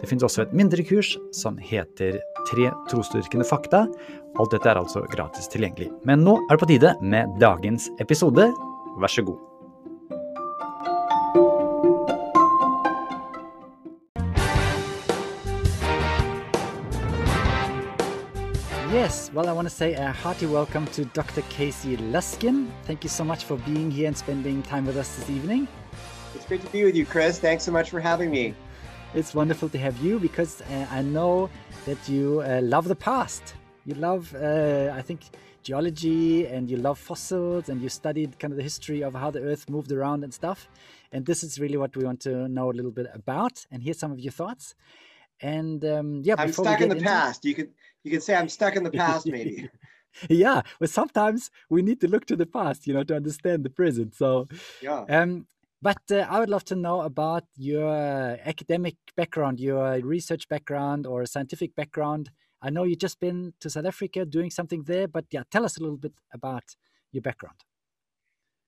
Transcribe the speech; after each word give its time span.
Det 0.00 0.06
finnes 0.06 0.22
også 0.22 0.44
et 0.44 0.54
mindre 0.54 0.84
kurs 0.86 1.16
som 1.34 1.58
heter 1.58 2.20
Tre 2.48 2.70
trosdyrkende 2.88 3.44
fakta. 3.44 3.82
Alt 4.38 4.54
dette 4.54 4.70
er 4.70 4.78
altså 4.78 5.02
gratis 5.10 5.50
tilgjengelig. 5.50 5.90
Men 6.06 6.22
nå 6.24 6.36
er 6.46 6.54
det 6.54 6.62
på 6.62 6.68
tide 6.70 6.94
med 7.02 7.34
dagens 7.42 7.90
episode. 8.00 8.46
Vær 9.02 9.12
så 9.12 9.26
god. 9.26 9.44
Yes, 18.94 19.30
well, 19.34 19.48
I 19.48 19.52
want 19.52 19.68
to 19.68 19.74
say 19.74 19.94
a 19.94 20.12
hearty 20.12 20.46
welcome 20.46 20.86
to 20.94 21.04
Dr. 21.04 21.42
Casey 21.50 21.96
Luskin. 21.96 22.70
Thank 22.86 23.04
you 23.04 23.10
so 23.10 23.24
much 23.24 23.44
for 23.44 23.56
being 23.66 23.90
here 23.90 24.06
and 24.06 24.16
spending 24.16 24.62
time 24.62 24.86
with 24.86 24.96
us 24.96 25.14
this 25.16 25.28
evening. 25.28 25.68
It's 26.34 26.46
great 26.46 26.64
to 26.64 26.72
be 26.72 26.84
with 26.84 26.96
you, 26.96 27.04
Chris. 27.04 27.38
Thanks 27.38 27.64
so 27.64 27.72
much 27.72 27.90
for 27.90 28.00
having 28.00 28.30
me. 28.30 28.54
It's 29.14 29.34
wonderful 29.34 29.70
to 29.70 29.78
have 29.78 29.96
you 30.04 30.18
because 30.18 30.60
uh, 30.60 30.86
I 30.90 31.00
know 31.00 31.48
that 31.86 31.96
you 32.08 32.42
uh, 32.42 32.60
love 32.62 32.86
the 32.86 32.94
past. 32.94 33.54
You 33.86 33.94
love, 33.94 34.34
uh, 34.34 34.92
I 34.94 35.00
think, 35.00 35.22
geology 35.62 36.46
and 36.46 36.68
you 36.70 36.76
love 36.76 36.98
fossils 36.98 37.70
and 37.70 37.80
you 37.80 37.88
studied 37.88 38.38
kind 38.38 38.52
of 38.52 38.58
the 38.58 38.62
history 38.62 39.02
of 39.02 39.14
how 39.14 39.30
the 39.30 39.40
Earth 39.40 39.70
moved 39.70 39.92
around 39.92 40.24
and 40.24 40.34
stuff. 40.34 40.68
And 41.10 41.24
this 41.24 41.42
is 41.42 41.58
really 41.58 41.78
what 41.78 41.96
we 41.96 42.04
want 42.04 42.20
to 42.20 42.48
know 42.48 42.70
a 42.70 42.74
little 42.78 42.90
bit 42.90 43.06
about 43.14 43.64
and 43.70 43.82
hear 43.82 43.94
some 43.94 44.12
of 44.12 44.20
your 44.20 44.32
thoughts. 44.32 44.74
And 45.40 45.82
um, 45.86 46.20
yeah, 46.22 46.34
I'm 46.36 46.52
stuck 46.52 46.80
in 46.82 46.90
the 46.90 46.96
past. 46.96 47.46
You 47.46 47.54
could 47.54 47.70
you 48.04 48.10
could 48.10 48.22
say 48.22 48.34
I'm 48.34 48.50
stuck 48.50 48.76
in 48.76 48.82
the 48.84 48.90
past, 48.90 49.26
maybe. 49.36 49.70
yeah, 50.28 50.60
but 50.80 50.90
sometimes 50.90 51.50
we 51.70 51.80
need 51.80 52.00
to 52.02 52.08
look 52.08 52.26
to 52.26 52.36
the 52.36 52.46
past, 52.46 52.86
you 52.86 52.92
know, 52.92 53.04
to 53.04 53.16
understand 53.16 53.64
the 53.64 53.70
present. 53.70 54.14
So 54.14 54.48
yeah. 54.82 55.04
Um, 55.08 55.46
but 55.80 55.98
uh, 56.10 56.26
I 56.28 56.40
would 56.40 56.50
love 56.50 56.64
to 56.66 56.76
know 56.76 57.02
about 57.02 57.44
your 57.56 57.88
academic 58.44 58.96
background, 59.16 59.60
your 59.60 60.00
research 60.00 60.48
background, 60.48 61.06
or 61.06 61.24
scientific 61.26 61.74
background. 61.74 62.30
I 62.60 62.70
know 62.70 62.82
you've 62.82 62.98
just 62.98 63.20
been 63.20 63.52
to 63.60 63.70
South 63.70 63.86
Africa 63.86 64.24
doing 64.24 64.50
something 64.50 64.82
there, 64.84 65.06
but 65.06 65.26
yeah, 65.30 65.42
tell 65.50 65.64
us 65.64 65.76
a 65.76 65.80
little 65.80 65.96
bit 65.96 66.14
about 66.32 66.64
your 67.12 67.22
background. 67.22 67.56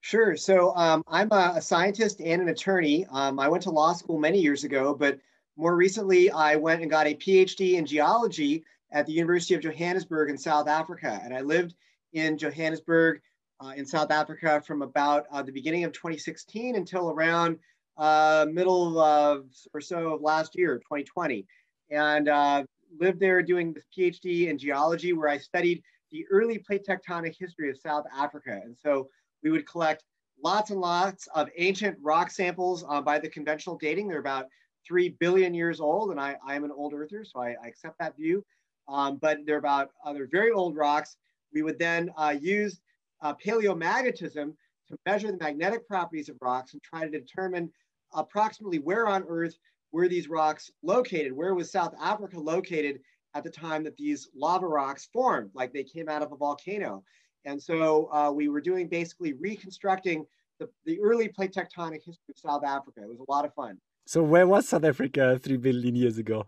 Sure. 0.01 0.35
So 0.35 0.73
um, 0.75 1.03
I'm 1.07 1.31
a, 1.31 1.53
a, 1.57 1.61
scientist 1.61 2.21
and 2.21 2.41
an 2.41 2.49
attorney. 2.49 3.05
Um, 3.11 3.39
I 3.39 3.47
went 3.47 3.61
to 3.63 3.69
law 3.69 3.93
school 3.93 4.17
many 4.17 4.39
years 4.39 4.63
ago, 4.63 4.95
but 4.95 5.19
more 5.57 5.75
recently, 5.75 6.31
I 6.31 6.55
went 6.55 6.81
and 6.81 6.89
got 6.89 7.05
a 7.05 7.13
PhD 7.13 7.73
in 7.73 7.85
geology 7.85 8.63
at 8.91 9.05
the 9.05 9.11
University 9.11 9.53
of 9.53 9.61
Johannesburg 9.61 10.29
in 10.29 10.37
South 10.37 10.67
Africa. 10.67 11.21
And 11.23 11.35
I 11.35 11.41
lived 11.41 11.75
in 12.13 12.37
Johannesburg 12.37 13.21
uh, 13.63 13.73
in 13.75 13.85
South 13.85 14.11
Africa 14.11 14.61
from 14.65 14.81
about 14.81 15.25
uh, 15.31 15.41
the 15.41 15.51
beginning 15.51 15.83
of 15.83 15.91
2016 15.91 16.75
until 16.75 17.11
around 17.11 17.57
uh, 17.97 18.45
middle 18.51 18.99
of 18.99 19.45
or 19.73 19.81
so 19.81 20.13
of 20.13 20.21
last 20.21 20.55
year, 20.55 20.77
2020. 20.77 21.45
And 21.89 22.27
uh, 22.27 22.63
lived 22.99 23.19
there 23.19 23.41
doing 23.41 23.73
this 23.73 23.85
PhD 23.95 24.47
in 24.47 24.57
geology 24.57 25.13
where 25.13 25.29
I 25.29 25.37
studied 25.37 25.83
the 26.11 26.25
early 26.29 26.57
plate 26.57 26.85
tectonic 26.87 27.35
history 27.37 27.69
of 27.69 27.77
South 27.77 28.05
Africa. 28.15 28.59
And 28.63 28.75
so 28.77 29.09
we 29.43 29.51
would 29.51 29.67
collect 29.67 30.03
lots 30.43 30.71
and 30.71 30.79
lots 30.79 31.27
of 31.35 31.49
ancient 31.57 31.97
rock 32.01 32.31
samples 32.31 32.83
uh, 32.89 33.01
by 33.01 33.19
the 33.19 33.29
conventional 33.29 33.77
dating. 33.77 34.07
They're 34.07 34.19
about 34.19 34.47
3 34.87 35.09
billion 35.19 35.53
years 35.53 35.79
old, 35.79 36.09
and 36.09 36.19
I, 36.19 36.35
I 36.45 36.55
am 36.55 36.63
an 36.63 36.71
old 36.71 36.93
earther, 36.93 37.23
so 37.23 37.39
I, 37.39 37.55
I 37.63 37.67
accept 37.67 37.99
that 37.99 38.17
view. 38.17 38.43
Um, 38.87 39.17
but 39.21 39.39
they're 39.45 39.57
about, 39.57 39.91
uh, 40.03 40.13
very 40.31 40.51
old 40.51 40.75
rocks. 40.75 41.17
We 41.53 41.61
would 41.61 41.77
then 41.77 42.09
uh, 42.17 42.35
use 42.39 42.81
uh, 43.21 43.33
paleomagnetism 43.45 44.53
to 44.87 44.97
measure 45.05 45.31
the 45.31 45.37
magnetic 45.37 45.87
properties 45.87 46.29
of 46.29 46.35
rocks 46.41 46.73
and 46.73 46.81
try 46.83 47.05
to 47.05 47.09
determine 47.09 47.71
approximately 48.13 48.79
where 48.79 49.07
on 49.07 49.23
Earth 49.27 49.57
were 49.91 50.07
these 50.07 50.27
rocks 50.29 50.71
located? 50.83 51.33
Where 51.33 51.55
was 51.55 51.71
South 51.71 51.93
Africa 52.01 52.39
located 52.39 52.99
at 53.33 53.43
the 53.43 53.49
time 53.49 53.83
that 53.83 53.97
these 53.97 54.29
lava 54.35 54.67
rocks 54.67 55.09
formed, 55.13 55.51
like 55.53 55.73
they 55.73 55.83
came 55.83 56.09
out 56.09 56.21
of 56.21 56.31
a 56.31 56.35
volcano? 56.35 57.03
And 57.45 57.61
so 57.61 58.09
uh, 58.11 58.31
we 58.31 58.49
were 58.49 58.61
doing 58.61 58.87
basically 58.87 59.33
reconstructing 59.33 60.25
the, 60.59 60.69
the 60.85 60.99
early 61.01 61.27
plate 61.27 61.53
tectonic 61.53 62.03
history 62.05 62.29
of 62.29 62.37
South 62.37 62.63
Africa. 62.63 63.01
It 63.01 63.09
was 63.09 63.19
a 63.19 63.31
lot 63.31 63.45
of 63.45 63.53
fun. 63.53 63.77
So 64.05 64.21
where 64.23 64.47
was 64.47 64.67
South 64.67 64.83
Africa 64.83 65.39
three 65.41 65.57
billion 65.57 65.95
years 65.95 66.17
ago? 66.17 66.45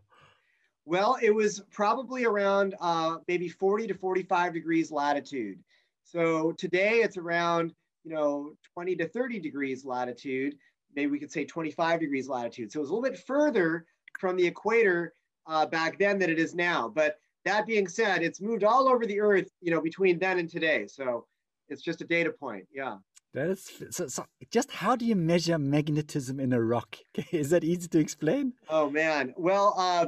Well, 0.86 1.18
it 1.22 1.34
was 1.34 1.64
probably 1.72 2.26
around 2.26 2.76
uh, 2.82 3.18
maybe 3.28 3.48
40 3.48 3.88
to 3.88 3.94
45 3.94 4.54
degrees 4.54 4.92
latitude. 4.92 5.60
So 6.04 6.52
today 6.54 7.02
it's 7.02 7.18
around, 7.18 7.74
you 8.04 8.14
know, 8.14 8.54
20 8.74 8.96
to 8.98 9.08
30 9.08 9.40
degrees 9.40 9.86
latitude. 9.86 10.56
Maybe 10.96 11.12
we 11.12 11.20
could 11.20 11.32
say 11.32 11.46
25 11.46 12.00
degrees 12.00 12.28
latitude. 12.28 12.72
So 12.72 12.82
it's 12.82 12.90
a 12.90 12.94
little 12.94 13.10
bit 13.10 13.20
further 13.26 13.86
from 14.20 14.36
the 14.36 14.46
equator 14.46 15.14
uh, 15.48 15.66
back 15.66 15.98
then 15.98 16.20
than 16.20 16.30
it 16.30 16.40
is 16.40 16.54
now. 16.54 16.88
But 16.88 17.18
that 17.46 17.66
being 17.66 17.88
said, 17.88 18.22
it's 18.24 18.42
moved 18.42 18.64
all 18.64 18.88
over 18.88 19.06
the 19.06 19.20
earth, 19.20 19.50
you 19.62 19.72
know, 19.72 19.82
between 19.82 20.20
then 20.20 20.40
and 20.40 20.50
today. 20.50 20.88
So 20.88 21.26
it's 21.70 21.82
just 21.82 22.02
a 22.02 22.06
data 22.06 22.32
point. 22.32 22.68
Yeah. 22.74 22.98
That's 23.34 23.82
so, 23.90 24.08
so 24.08 24.26
just 24.52 24.70
how 24.72 24.96
do 24.96 25.06
you 25.06 25.16
measure 25.16 25.58
magnetism 25.58 26.40
in 26.40 26.54
a 26.54 26.62
rock? 26.62 26.98
Is 27.32 27.50
that 27.50 27.64
easy 27.64 27.88
to 27.88 28.00
explain? 28.00 28.54
Oh 28.70 28.90
man. 28.90 29.34
Well, 29.36 29.74
uh, 29.78 30.08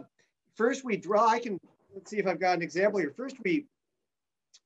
first 0.56 0.86
we 0.86 0.98
draw, 0.98 1.28
I 1.28 1.40
can, 1.40 1.60
let's 1.94 2.12
see 2.12 2.18
if 2.18 2.28
I've 2.28 2.40
got 2.40 2.58
an 2.58 2.62
example 2.62 3.00
here. 3.00 3.14
First 3.18 3.38
we, 3.44 3.66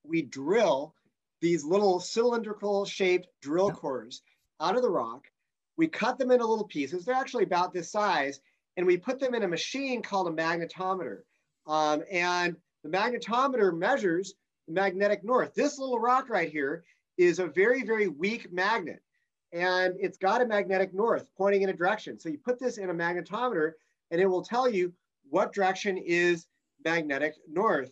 we 0.03 0.23
drill 0.23 0.93
these 1.41 1.63
little 1.63 1.99
cylindrical 1.99 2.85
shaped 2.85 3.27
drill 3.41 3.71
cores 3.71 4.21
out 4.59 4.75
of 4.75 4.81
the 4.81 4.89
rock. 4.89 5.25
We 5.77 5.87
cut 5.87 6.17
them 6.17 6.31
into 6.31 6.45
little 6.45 6.67
pieces. 6.67 7.05
They're 7.05 7.15
actually 7.15 7.45
about 7.45 7.73
this 7.73 7.91
size. 7.91 8.41
And 8.77 8.85
we 8.85 8.97
put 8.97 9.19
them 9.19 9.33
in 9.33 9.43
a 9.43 9.47
machine 9.47 10.01
called 10.01 10.27
a 10.27 10.31
magnetometer. 10.31 11.19
Um, 11.67 12.03
and 12.11 12.55
the 12.83 12.89
magnetometer 12.89 13.77
measures 13.77 14.33
the 14.67 14.73
magnetic 14.73 15.23
north. 15.23 15.53
This 15.53 15.79
little 15.79 15.99
rock 15.99 16.29
right 16.29 16.51
here 16.51 16.83
is 17.17 17.39
a 17.39 17.47
very, 17.47 17.83
very 17.83 18.07
weak 18.07 18.51
magnet. 18.51 19.01
And 19.51 19.95
it's 19.99 20.17
got 20.17 20.41
a 20.41 20.45
magnetic 20.45 20.93
north 20.93 21.29
pointing 21.37 21.63
in 21.63 21.69
a 21.69 21.73
direction. 21.73 22.19
So 22.19 22.29
you 22.29 22.37
put 22.37 22.59
this 22.59 22.77
in 22.77 22.89
a 22.89 22.93
magnetometer 22.93 23.73
and 24.11 24.21
it 24.21 24.27
will 24.27 24.43
tell 24.43 24.69
you 24.69 24.93
what 25.29 25.53
direction 25.53 25.97
is 25.97 26.47
magnetic 26.85 27.35
north. 27.49 27.91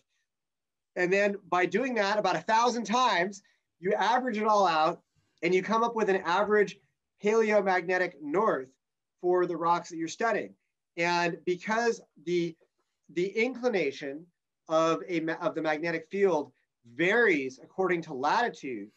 And 0.98 1.14
then 1.14 1.36
by 1.48 1.66
doing 1.66 1.94
that 1.96 2.18
about 2.18 2.36
a 2.36 2.42
thousand 2.42 2.86
times, 2.86 3.44
you 3.80 3.94
average 3.94 4.38
it 4.38 4.48
all 4.48 4.66
out 4.66 5.02
and 5.44 5.54
you 5.54 5.62
come 5.62 5.84
up 5.84 5.96
with 5.96 6.10
an 6.10 6.22
average 6.26 6.78
paleomagnetic 7.22 8.18
north 8.22 8.68
for 9.22 9.46
the 9.46 9.56
rocks 9.56 9.90
that 9.90 9.98
you're 9.98 10.08
studying. 10.08 10.54
And 10.98 11.38
because 11.46 12.02
the, 12.26 12.56
the 13.14 13.28
inclination 13.28 14.26
of, 14.68 15.02
a, 15.08 15.22
of 15.40 15.54
the 15.54 15.62
magnetic 15.62 16.08
field 16.10 16.52
varies 16.96 17.60
according 17.64 18.02
to 18.04 18.14
latitude 18.14 18.90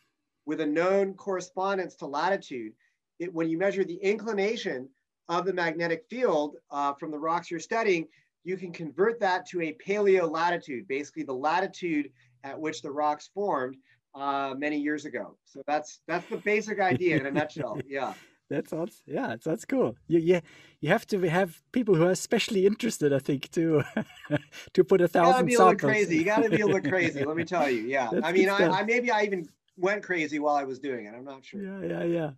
with 0.47 0.61
a 0.61 0.67
known 0.67 1.15
correspondence 1.15 1.94
to 1.97 2.06
latitude, 2.06 2.72
it, 3.19 3.32
when 3.32 3.50
you 3.50 3.59
measure 3.59 3.84
the 3.84 4.03
inclination 4.03 4.88
of 5.28 5.44
the 5.44 5.53
magnetic 5.53 6.06
field 6.09 6.56
uh, 6.71 6.94
from 6.94 7.11
the 7.11 7.19
rocks 7.19 7.50
you're 7.50 7.61
studying, 7.61 8.09
you 8.45 8.56
can 8.56 8.73
convert 8.73 9.21
that 9.21 9.47
to 9.47 9.61
a 9.62 9.77
paleo 9.87 10.31
latitude, 10.31 10.89
basically 10.89 11.23
the 11.25 11.34
latitude 11.34 12.11
at 12.44 12.59
which 12.59 12.82
the 12.82 12.91
rocks 12.91 13.29
formed 13.35 13.76
uh, 14.14 14.55
many 14.56 14.79
years 14.79 15.05
ago. 15.05 15.37
So 15.44 15.62
that's 15.67 16.00
that's 16.06 16.26
the 16.29 16.38
basic 16.38 16.81
idea 16.81 17.17
in 17.17 17.26
a 17.26 17.31
nutshell. 17.31 17.79
Yeah. 17.88 18.14
That 18.49 18.69
sounds 18.69 19.05
yeah, 19.06 19.37
that's 19.44 19.64
cool. 19.64 19.94
You, 20.09 20.19
you 20.19 20.41
you 20.81 20.88
have 20.88 21.06
to 21.06 21.20
have 21.20 21.62
people 21.70 21.94
who 21.94 22.03
are 22.03 22.11
especially 22.11 22.67
interested, 22.67 23.12
I 23.12 23.20
think, 23.20 23.49
to 23.53 23.85
to 24.75 24.82
put 24.82 25.00
a 25.00 25.06
thousand. 25.06 25.49
You 25.49 25.56
gotta 25.59 25.76
be 25.76 25.85
a 25.85 25.87
little 25.87 25.88
crazy. 25.88 26.17
You 26.17 26.25
gotta 26.25 26.50
be 26.50 26.61
a 26.62 26.67
little 26.67 26.91
crazy. 26.94 27.25
Let 27.25 27.37
me 27.37 27.44
tell 27.44 27.70
you. 27.70 27.82
Yeah. 27.82 28.09
That's 28.11 28.26
I 28.26 28.32
mean, 28.32 28.49
I, 28.49 28.81
I 28.81 28.82
maybe 28.82 29.12
I 29.12 29.23
even 29.23 29.49
went 29.76 30.03
crazy 30.03 30.41
while 30.41 30.56
I 30.56 30.64
was 30.64 30.81
doing 30.81 31.06
it. 31.06 31.14
I'm 31.17 31.25
not 31.25 31.44
sure. 31.44 31.62
Yeah, 31.62 31.87
yeah, 31.87 32.03
yeah. 32.03 32.31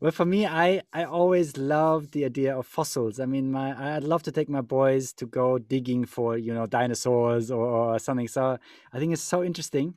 Well, 0.00 0.12
for 0.12 0.26
me, 0.26 0.46
I 0.46 0.82
I 0.92 1.04
always 1.04 1.56
loved 1.56 2.12
the 2.12 2.24
idea 2.24 2.56
of 2.56 2.66
fossils. 2.66 3.18
I 3.18 3.26
mean, 3.26 3.50
my 3.50 3.96
I'd 3.96 4.04
love 4.04 4.22
to 4.24 4.32
take 4.32 4.48
my 4.48 4.60
boys 4.60 5.12
to 5.14 5.26
go 5.26 5.58
digging 5.58 6.04
for 6.04 6.36
you 6.36 6.52
know 6.52 6.66
dinosaurs 6.66 7.50
or, 7.50 7.64
or 7.66 7.98
something. 7.98 8.28
So 8.28 8.58
I 8.92 8.98
think 8.98 9.12
it's 9.12 9.22
so 9.22 9.42
interesting 9.42 9.94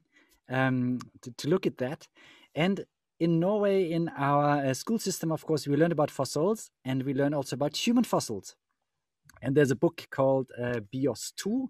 um, 0.49 0.99
to, 1.21 1.31
to 1.31 1.47
look 1.49 1.65
at 1.67 1.77
that. 1.79 2.07
And 2.55 2.85
in 3.19 3.39
Norway, 3.41 3.91
in 3.91 4.09
our 4.15 4.65
uh, 4.65 4.73
school 4.73 4.99
system, 4.99 5.31
of 5.33 5.45
course, 5.45 5.67
we 5.67 5.75
learn 5.75 5.91
about 5.91 6.11
fossils 6.11 6.71
and 6.85 7.03
we 7.03 7.13
learn 7.13 7.33
also 7.33 7.55
about 7.55 7.75
human 7.75 8.05
fossils. 8.05 8.55
And 9.41 9.55
there's 9.55 9.71
a 9.71 9.75
book 9.75 10.07
called 10.11 10.51
uh, 10.61 10.81
Bios 10.91 11.31
2, 11.37 11.69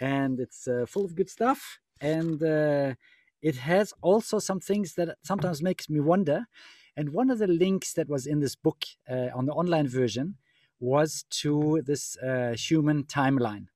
and 0.00 0.40
it's 0.40 0.66
uh, 0.66 0.86
full 0.88 1.04
of 1.04 1.14
good 1.14 1.30
stuff. 1.30 1.78
And 2.00 2.42
uh, 2.42 2.94
it 3.42 3.56
has 3.56 3.92
also 4.02 4.38
some 4.38 4.60
things 4.60 4.94
that 4.94 5.16
sometimes 5.22 5.62
makes 5.62 5.88
me 5.88 6.00
wonder. 6.00 6.46
And 6.96 7.12
one 7.12 7.30
of 7.30 7.38
the 7.38 7.46
links 7.46 7.92
that 7.92 8.08
was 8.08 8.26
in 8.26 8.40
this 8.40 8.56
book 8.56 8.84
uh, 9.08 9.28
on 9.34 9.46
the 9.46 9.52
online 9.52 9.86
version 9.88 10.36
was 10.80 11.24
to 11.30 11.82
this 11.86 12.16
uh, 12.18 12.54
human 12.56 13.04
timeline. 13.04 13.66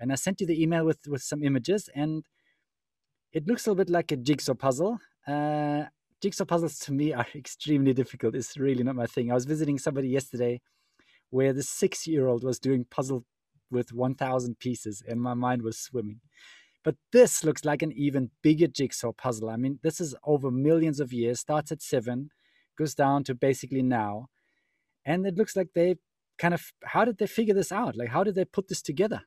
And 0.00 0.12
I 0.12 0.16
sent 0.16 0.40
you 0.40 0.46
the 0.46 0.60
email 0.60 0.84
with, 0.84 0.98
with 1.06 1.22
some 1.22 1.42
images, 1.42 1.88
and 1.94 2.24
it 3.32 3.46
looks 3.46 3.66
a 3.66 3.70
little 3.70 3.84
bit 3.84 3.90
like 3.90 4.12
a 4.12 4.16
jigsaw 4.16 4.54
puzzle. 4.54 4.98
Uh, 5.26 5.84
jigsaw 6.20 6.44
puzzles 6.44 6.78
to 6.80 6.92
me 6.92 7.12
are 7.12 7.26
extremely 7.34 7.92
difficult. 7.92 8.34
It's 8.34 8.56
really 8.56 8.82
not 8.82 8.96
my 8.96 9.06
thing. 9.06 9.30
I 9.30 9.34
was 9.34 9.44
visiting 9.44 9.78
somebody 9.78 10.08
yesterday 10.08 10.60
where 11.30 11.52
the 11.52 11.62
six 11.62 12.06
year 12.06 12.26
old 12.26 12.44
was 12.44 12.58
doing 12.58 12.84
puzzle 12.90 13.24
with 13.70 13.92
1,000 13.92 14.58
pieces, 14.58 15.02
and 15.06 15.20
my 15.20 15.34
mind 15.34 15.62
was 15.62 15.78
swimming. 15.78 16.20
But 16.84 16.94
this 17.12 17.42
looks 17.42 17.64
like 17.64 17.82
an 17.82 17.92
even 17.92 18.30
bigger 18.42 18.68
jigsaw 18.68 19.12
puzzle. 19.12 19.50
I 19.50 19.56
mean, 19.56 19.80
this 19.82 20.00
is 20.00 20.14
over 20.24 20.52
millions 20.52 21.00
of 21.00 21.12
years, 21.12 21.40
starts 21.40 21.72
at 21.72 21.82
seven, 21.82 22.30
goes 22.76 22.94
down 22.94 23.24
to 23.24 23.34
basically 23.34 23.82
now. 23.82 24.28
And 25.04 25.26
it 25.26 25.36
looks 25.36 25.56
like 25.56 25.68
they 25.74 25.96
kind 26.38 26.54
of, 26.54 26.72
how 26.84 27.04
did 27.04 27.18
they 27.18 27.26
figure 27.26 27.54
this 27.54 27.72
out? 27.72 27.96
Like, 27.96 28.08
how 28.08 28.24
did 28.24 28.34
they 28.34 28.44
put 28.44 28.68
this 28.68 28.82
together? 28.82 29.22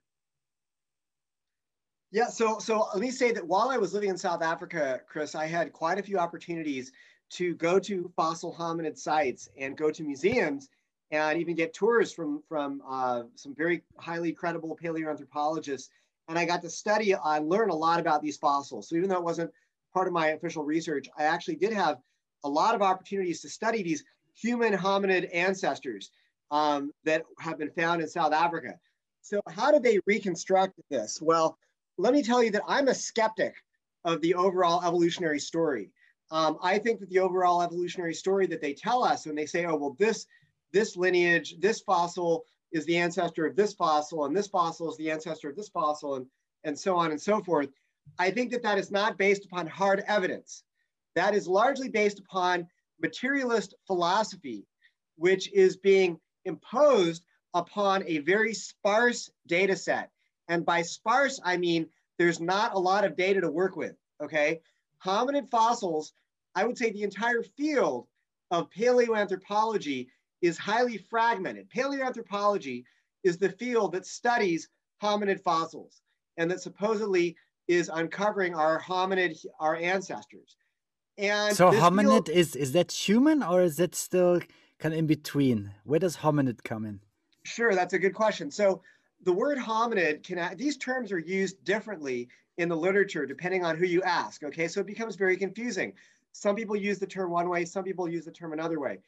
Yeah, 2.12 2.28
so 2.28 2.57
so 2.57 2.88
let 2.94 3.01
me 3.01 3.12
say 3.12 3.31
that 3.34 3.46
while 3.46 3.69
I 3.69 3.78
was 3.78 3.94
living 3.94 4.10
in 4.10 4.18
South 4.18 4.42
Africa, 4.42 5.00
Chris, 5.07 5.36
I 5.36 5.46
had 5.46 5.72
quite 5.72 6.00
a 6.00 6.04
few 6.04 6.18
opportunities 6.18 6.92
to 7.31 7.54
go 7.56 7.78
to 7.80 8.12
fossil 8.16 8.51
hominid 8.51 8.98
sites 8.98 9.48
and 9.56 9.78
go 9.78 9.92
to 9.92 10.04
museums 10.04 10.69
and 11.12 11.40
even 11.40 11.56
get 11.56 11.74
tours 11.74 12.12
from 12.12 12.42
from 12.50 12.81
uh, 12.88 13.24
some 13.36 13.54
very 13.56 13.84
highly 13.98 14.31
credible 14.31 14.75
paleoanthropologists. 14.81 15.90
And 16.28 16.40
I 16.40 16.46
got 16.46 16.63
to 16.63 16.69
study 16.69 17.13
and 17.13 17.48
learn 17.48 17.69
a 17.69 17.75
lot 17.75 18.00
about 18.00 18.24
these 18.24 18.38
fossils. 18.38 18.90
So 18.90 18.96
even 18.96 19.10
though 19.10 19.18
it 19.18 19.24
wasn't 19.24 19.51
part 19.94 20.07
of 20.07 20.13
my 20.13 20.30
official 20.30 20.63
research, 20.63 21.07
I 21.16 21.25
actually 21.25 21.57
did 21.57 21.74
have 21.74 21.98
a 22.44 22.50
lot 22.50 22.75
of 22.75 22.81
opportunities 22.81 23.41
to 23.41 23.50
study 23.50 23.83
these 23.83 24.03
human 24.36 24.74
hominid 24.74 25.30
ancestors 25.33 26.12
um, 26.51 26.91
that 27.03 27.24
have 27.39 27.57
been 27.57 27.71
found 27.71 28.01
in 28.01 28.07
South 28.07 28.33
Africa. 28.33 28.74
So 29.21 29.41
how 29.50 29.71
did 29.71 29.83
they 29.83 30.00
reconstruct 30.06 30.80
this? 30.89 31.21
Well, 31.21 31.57
let 31.97 32.13
me 32.13 32.24
tell 32.24 32.41
you 32.41 32.51
that 32.51 32.63
I'm 32.68 32.88
a 32.88 32.94
skeptic 32.94 33.56
of 34.06 34.21
the 34.21 34.33
overall 34.33 34.83
evolutionary 34.83 35.39
story. 35.39 35.91
Um, 36.31 36.57
I 36.62 36.77
think 36.77 37.00
that 37.00 37.09
the 37.09 37.19
overall 37.19 37.62
evolutionary 37.62 38.13
story 38.13 38.47
that 38.47 38.62
they 38.62 38.74
tell 38.74 39.03
us 39.03 39.25
when 39.25 39.36
they 39.36 39.45
say, 39.45 39.65
oh, 39.65 39.75
well, 39.75 39.95
this 40.00 40.25
this 40.71 40.95
lineage, 40.95 41.56
this 41.59 41.81
fossil 41.81 42.45
is 42.71 42.86
the 42.86 42.95
ancestor 42.97 43.47
of 43.47 43.56
this 43.56 43.74
fossil, 43.74 44.25
and 44.25 44.38
this 44.38 44.47
fossil 44.47 44.89
is 44.89 44.97
the 44.97 45.09
ancestor 45.09 45.50
of 45.50 45.56
this 45.56 45.69
fossil, 45.69 46.15
and, 46.15 46.27
and 46.63 46.77
so 46.77 46.95
on 46.95 47.09
and 47.09 47.19
so 47.19 47.41
forth. 47.41 47.69
I 48.19 48.30
think 48.30 48.51
that 48.51 48.62
that 48.62 48.77
is 48.77 48.91
not 48.91 49.18
based 49.18 49.45
upon 49.45 49.65
hard 49.65 50.03
evidence. 50.07 50.63
That 51.19 51.36
is 51.36 51.50
largely 51.50 51.89
based 51.89 52.19
upon 52.19 52.66
materialist 53.01 53.75
philosophy, 53.86 54.66
which 55.18 55.51
is 55.51 55.75
being 55.75 56.18
imposed 56.45 57.25
upon 57.54 58.06
a 58.07 58.19
very 58.19 58.54
sparse 58.54 59.30
data 59.45 59.75
set. 59.75 60.12
And 60.48 60.66
by 60.66 60.81
sparse, 60.81 61.38
I 61.44 61.57
mean 61.57 61.89
there's 62.18 62.39
not 62.39 62.74
a 62.74 62.80
lot 62.80 63.04
of 63.04 63.18
data 63.18 63.42
to 63.42 63.51
work 63.51 63.75
with, 63.75 63.98
okay? 64.24 64.62
Hominid 65.06 65.50
fossils, 65.50 66.13
I 66.56 66.63
would 66.63 66.77
say 66.77 66.89
the 66.89 67.04
entire 67.04 67.44
field 67.44 68.07
of 68.50 68.69
paleoanthropology 68.69 70.07
is 70.42 70.57
highly 70.57 70.98
fragmented. 70.98 71.69
Paleoanthropology 71.69 72.86
is 73.25 73.38
the 73.38 73.51
field 73.51 73.92
that 73.92 74.06
studies 74.06 74.69
hominid 75.04 75.42
fossils 75.42 76.01
and 76.38 76.50
that 76.50 76.62
supposedly 76.62 77.36
is 77.68 77.92
uncovering 77.94 78.56
our 78.56 78.80
hominid, 78.80 79.45
our 79.60 79.75
ancestors. 79.75 80.56
And 81.19 81.56
so 81.56 81.71
hominid 81.71 82.27
field, 82.27 82.30
is 82.30 82.56
is 82.56 82.71
that 82.71 82.92
human 82.92 83.44
or 83.44 83.62
is 83.62 83.77
it 83.80 83.94
still 83.94 84.39
kind 84.80 84.94
of 84.94 85.00
in 85.00 85.06
between? 85.06 85.71
Where 85.83 86.00
does 86.00 86.18
hominid 86.18 86.63
come 86.63 86.86
in? 86.86 87.01
Sure, 87.44 87.75
that's 87.75 87.94
a 87.94 88.00
good 88.00 88.13
question. 88.13 88.50
So 88.50 88.81
the 89.24 89.33
word 89.33 89.57
hominid 89.57 90.24
can 90.24 90.56
these 90.56 90.77
terms 90.77 91.12
are 91.12 91.19
used 91.19 91.62
differently 91.66 92.30
in 92.57 92.69
the 92.69 92.77
literature 92.77 93.25
depending 93.25 93.66
on 93.66 93.75
who 93.75 93.86
you 93.86 94.01
ask. 94.04 94.44
Okay, 94.44 94.69
so 94.69 94.80
it 94.80 94.88
becomes 94.88 95.18
very 95.18 95.36
confusing. 95.36 95.94
Some 96.31 96.56
people 96.56 96.77
use 96.77 97.00
the 97.00 97.07
term 97.07 97.31
one 97.31 97.50
way, 97.50 97.65
some 97.65 97.83
people 97.83 98.07
use 98.07 98.24
the 98.24 98.31
term 98.31 98.54
another 98.54 98.80
way. 98.80 99.00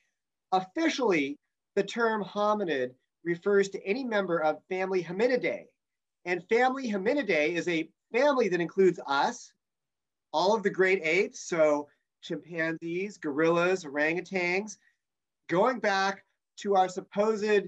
Officially, 0.51 1.37
the 1.75 1.83
term 1.83 2.23
hominid 2.23 2.91
refers 3.23 3.69
to 3.69 3.85
any 3.85 4.03
member 4.03 4.39
of 4.39 4.57
family 4.67 5.01
Hominidae. 5.01 5.65
And 6.25 6.43
family 6.49 6.91
Hominidae 6.91 7.53
is 7.53 7.67
a 7.67 7.89
family 8.11 8.49
that 8.49 8.59
includes 8.59 8.99
us, 9.07 9.53
all 10.33 10.55
of 10.55 10.63
the 10.63 10.69
great 10.69 11.01
apes, 11.03 11.39
so 11.41 11.87
chimpanzees, 12.21 13.18
gorillas, 13.18 13.83
orangutans, 13.83 14.77
going 15.50 15.79
back 15.79 16.23
to 16.57 16.75
our 16.75 16.89
supposed 16.89 17.63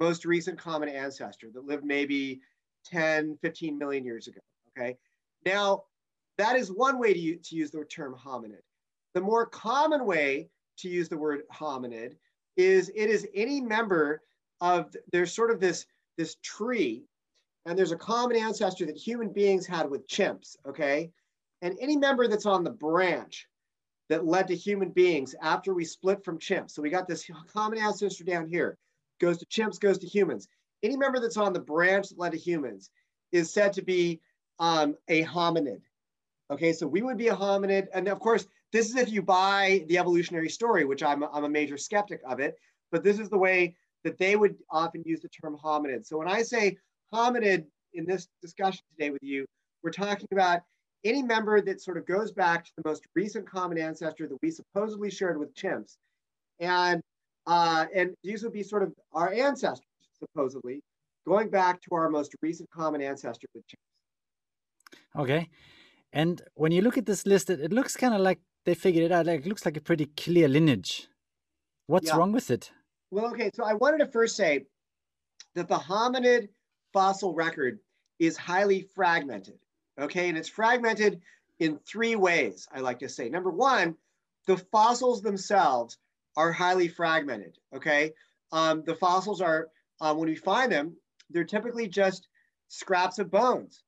most 0.00 0.24
recent 0.24 0.58
common 0.58 0.88
ancestor 0.88 1.48
that 1.52 1.64
lived 1.64 1.84
maybe 1.84 2.40
10, 2.86 3.38
15 3.42 3.78
million 3.78 4.04
years 4.04 4.26
ago, 4.26 4.40
okay? 4.70 4.96
Now, 5.44 5.84
that 6.38 6.56
is 6.56 6.72
one 6.72 6.98
way 6.98 7.12
to, 7.12 7.36
to 7.36 7.56
use 7.56 7.70
the 7.70 7.84
term 7.84 8.14
hominid. 8.14 8.62
The 9.14 9.20
more 9.20 9.46
common 9.46 10.06
way 10.06 10.48
to 10.78 10.88
use 10.88 11.08
the 11.08 11.18
word 11.18 11.42
hominid 11.52 12.14
is 12.56 12.90
it 12.94 13.08
is 13.08 13.26
any 13.34 13.60
member 13.60 14.22
of 14.60 14.94
there's 15.12 15.32
sort 15.32 15.50
of 15.50 15.60
this 15.60 15.86
this 16.18 16.36
tree 16.42 17.04
and 17.66 17.78
there's 17.78 17.92
a 17.92 17.96
common 17.96 18.36
ancestor 18.36 18.84
that 18.86 18.96
human 18.96 19.32
beings 19.32 19.66
had 19.66 19.88
with 19.88 20.06
chimps 20.06 20.56
okay 20.66 21.10
and 21.62 21.76
any 21.80 21.96
member 21.96 22.28
that's 22.28 22.46
on 22.46 22.64
the 22.64 22.70
branch 22.70 23.48
that 24.12 24.26
led 24.26 24.46
to 24.46 24.54
human 24.54 24.90
beings 24.90 25.34
after 25.40 25.72
we 25.72 25.86
split 25.86 26.22
from 26.22 26.38
chimps. 26.38 26.72
So 26.72 26.82
we 26.82 26.90
got 26.90 27.08
this 27.08 27.30
common 27.50 27.78
ancestor 27.78 28.24
down 28.24 28.46
here. 28.46 28.76
Goes 29.18 29.38
to 29.38 29.46
chimps 29.46 29.80
goes 29.80 29.96
to 30.00 30.06
humans. 30.06 30.48
Any 30.82 30.98
member 30.98 31.18
that's 31.18 31.38
on 31.38 31.54
the 31.54 31.60
branch 31.60 32.10
that 32.10 32.18
led 32.18 32.32
to 32.32 32.38
humans 32.38 32.90
is 33.32 33.50
said 33.50 33.72
to 33.72 33.82
be 33.82 34.20
um, 34.58 34.96
a 35.08 35.24
hominid. 35.24 35.80
Okay 36.50 36.74
so 36.74 36.86
we 36.86 37.00
would 37.00 37.16
be 37.16 37.28
a 37.28 37.34
hominid. 37.34 37.86
And 37.94 38.06
of 38.06 38.20
course 38.20 38.46
this 38.70 38.90
is 38.90 38.96
if 38.96 39.08
you 39.08 39.22
buy 39.22 39.86
the 39.88 39.96
evolutionary 39.96 40.50
story, 40.50 40.84
which 40.84 41.02
I'm, 41.02 41.22
I'm 41.22 41.44
a 41.44 41.48
major 41.48 41.78
skeptic 41.78 42.20
of 42.28 42.38
it, 42.38 42.56
but 42.90 43.02
this 43.02 43.18
is 43.18 43.30
the 43.30 43.38
way 43.38 43.76
that 44.04 44.18
they 44.18 44.36
would 44.36 44.56
often 44.70 45.02
use 45.06 45.22
the 45.22 45.30
term 45.30 45.56
hominid. 45.56 46.04
So 46.04 46.18
when 46.18 46.28
I 46.28 46.42
say 46.42 46.76
hominid 47.14 47.64
in 47.94 48.04
this 48.04 48.28
discussion 48.42 48.82
today 48.94 49.08
with 49.08 49.22
you, 49.22 49.46
we're 49.82 49.90
talking 49.90 50.28
about 50.32 50.60
any 51.04 51.22
member 51.22 51.60
that 51.60 51.80
sort 51.80 51.96
of 51.96 52.06
goes 52.06 52.32
back 52.32 52.64
to 52.64 52.70
the 52.76 52.82
most 52.84 53.04
recent 53.14 53.48
common 53.48 53.78
ancestor 53.78 54.28
that 54.28 54.38
we 54.42 54.50
supposedly 54.50 55.10
shared 55.10 55.38
with 55.38 55.54
chimps. 55.54 55.96
And, 56.60 57.02
uh, 57.46 57.86
and 57.94 58.14
these 58.22 58.42
would 58.42 58.52
be 58.52 58.62
sort 58.62 58.82
of 58.82 58.92
our 59.12 59.32
ancestors, 59.32 59.86
supposedly, 60.18 60.80
going 61.26 61.50
back 61.50 61.80
to 61.82 61.94
our 61.94 62.08
most 62.08 62.34
recent 62.40 62.70
common 62.70 63.02
ancestor 63.02 63.48
with 63.54 63.64
chimps. 63.66 65.20
Okay. 65.20 65.48
And 66.12 66.42
when 66.54 66.72
you 66.72 66.82
look 66.82 66.98
at 66.98 67.06
this 67.06 67.26
list, 67.26 67.50
it, 67.50 67.60
it 67.60 67.72
looks 67.72 67.96
kind 67.96 68.14
of 68.14 68.20
like 68.20 68.38
they 68.64 68.74
figured 68.74 69.04
it 69.04 69.12
out. 69.12 69.26
Like, 69.26 69.40
it 69.40 69.46
looks 69.46 69.64
like 69.64 69.76
a 69.76 69.80
pretty 69.80 70.06
clear 70.06 70.46
lineage. 70.46 71.08
What's 71.86 72.08
yeah. 72.08 72.16
wrong 72.16 72.32
with 72.32 72.50
it? 72.50 72.70
Well, 73.10 73.26
okay. 73.32 73.50
So 73.54 73.64
I 73.64 73.74
wanted 73.74 73.98
to 73.98 74.06
first 74.06 74.36
say 74.36 74.66
that 75.54 75.68
the 75.68 75.78
hominid 75.78 76.48
fossil 76.92 77.34
record 77.34 77.80
is 78.18 78.36
highly 78.36 78.82
fragmented. 78.94 79.58
Okay. 80.00 80.28
And 80.28 80.38
it's 80.38 80.48
fragmented 80.48 81.20
in 81.58 81.78
three 81.78 82.16
ways, 82.16 82.66
I 82.72 82.80
like 82.80 82.98
to 83.00 83.08
say. 83.08 83.28
Number 83.28 83.50
one, 83.50 83.96
the 84.46 84.56
fossils 84.56 85.22
themselves 85.22 85.98
are 86.36 86.52
highly 86.52 86.88
fragmented. 86.88 87.58
Okay. 87.74 88.12
Um, 88.50 88.82
the 88.84 88.94
fossils 88.94 89.40
are, 89.40 89.68
uh, 90.00 90.14
when 90.14 90.28
we 90.28 90.34
find 90.34 90.70
them, 90.72 90.96
they're 91.30 91.44
typically 91.44 91.88
just 91.88 92.28
scraps 92.68 93.18
of 93.18 93.30
bones 93.30 93.82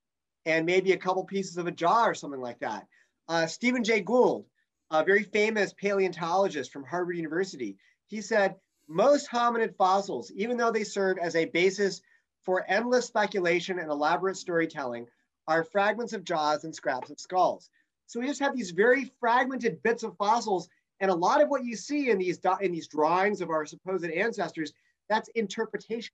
and 0.46 0.66
maybe 0.66 0.92
a 0.92 0.98
couple 0.98 1.24
pieces 1.24 1.56
of 1.56 1.66
a 1.66 1.72
jaw 1.72 2.06
or 2.06 2.14
something 2.14 2.40
like 2.40 2.60
that. 2.60 2.86
Uh, 3.28 3.46
Stephen 3.46 3.82
Jay 3.82 4.00
Gould, 4.00 4.44
a 4.90 5.02
very 5.02 5.22
famous 5.22 5.72
paleontologist 5.72 6.72
from 6.72 6.84
Harvard 6.84 7.16
University, 7.16 7.76
he 8.06 8.20
said, 8.20 8.54
most 8.86 9.30
hominid 9.30 9.74
fossils, 9.76 10.30
even 10.36 10.56
though 10.56 10.70
they 10.70 10.84
serve 10.84 11.16
as 11.18 11.34
a 11.34 11.46
basis 11.46 12.02
for 12.42 12.64
endless 12.68 13.06
speculation 13.06 13.78
and 13.78 13.90
elaborate 13.90 14.36
storytelling, 14.36 15.06
are 15.46 15.64
fragments 15.64 16.12
of 16.12 16.24
jaws 16.24 16.64
and 16.64 16.74
scraps 16.74 17.10
of 17.10 17.20
skulls. 17.20 17.70
So 18.06 18.20
we 18.20 18.26
just 18.26 18.40
have 18.40 18.56
these 18.56 18.70
very 18.70 19.10
fragmented 19.20 19.82
bits 19.82 20.02
of 20.02 20.16
fossils. 20.16 20.68
And 21.00 21.10
a 21.10 21.14
lot 21.14 21.42
of 21.42 21.48
what 21.48 21.64
you 21.64 21.76
see 21.76 22.10
in 22.10 22.18
these, 22.18 22.38
in 22.60 22.72
these 22.72 22.88
drawings 22.88 23.40
of 23.40 23.50
our 23.50 23.66
supposed 23.66 24.04
ancestors, 24.04 24.72
that's 25.08 25.28
interpretation 25.30 26.12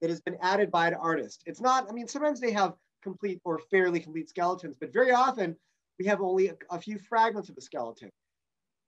that 0.00 0.10
has 0.10 0.20
been 0.20 0.36
added 0.42 0.70
by 0.70 0.88
an 0.88 0.94
artist. 0.94 1.42
It's 1.46 1.60
not, 1.60 1.88
I 1.88 1.92
mean, 1.92 2.06
sometimes 2.06 2.40
they 2.40 2.52
have 2.52 2.74
complete 3.02 3.40
or 3.44 3.58
fairly 3.58 4.00
complete 4.00 4.28
skeletons, 4.28 4.76
but 4.78 4.92
very 4.92 5.12
often 5.12 5.56
we 5.98 6.06
have 6.06 6.20
only 6.20 6.48
a, 6.48 6.56
a 6.70 6.80
few 6.80 6.98
fragments 6.98 7.48
of 7.48 7.54
the 7.54 7.60
skeleton. 7.60 8.10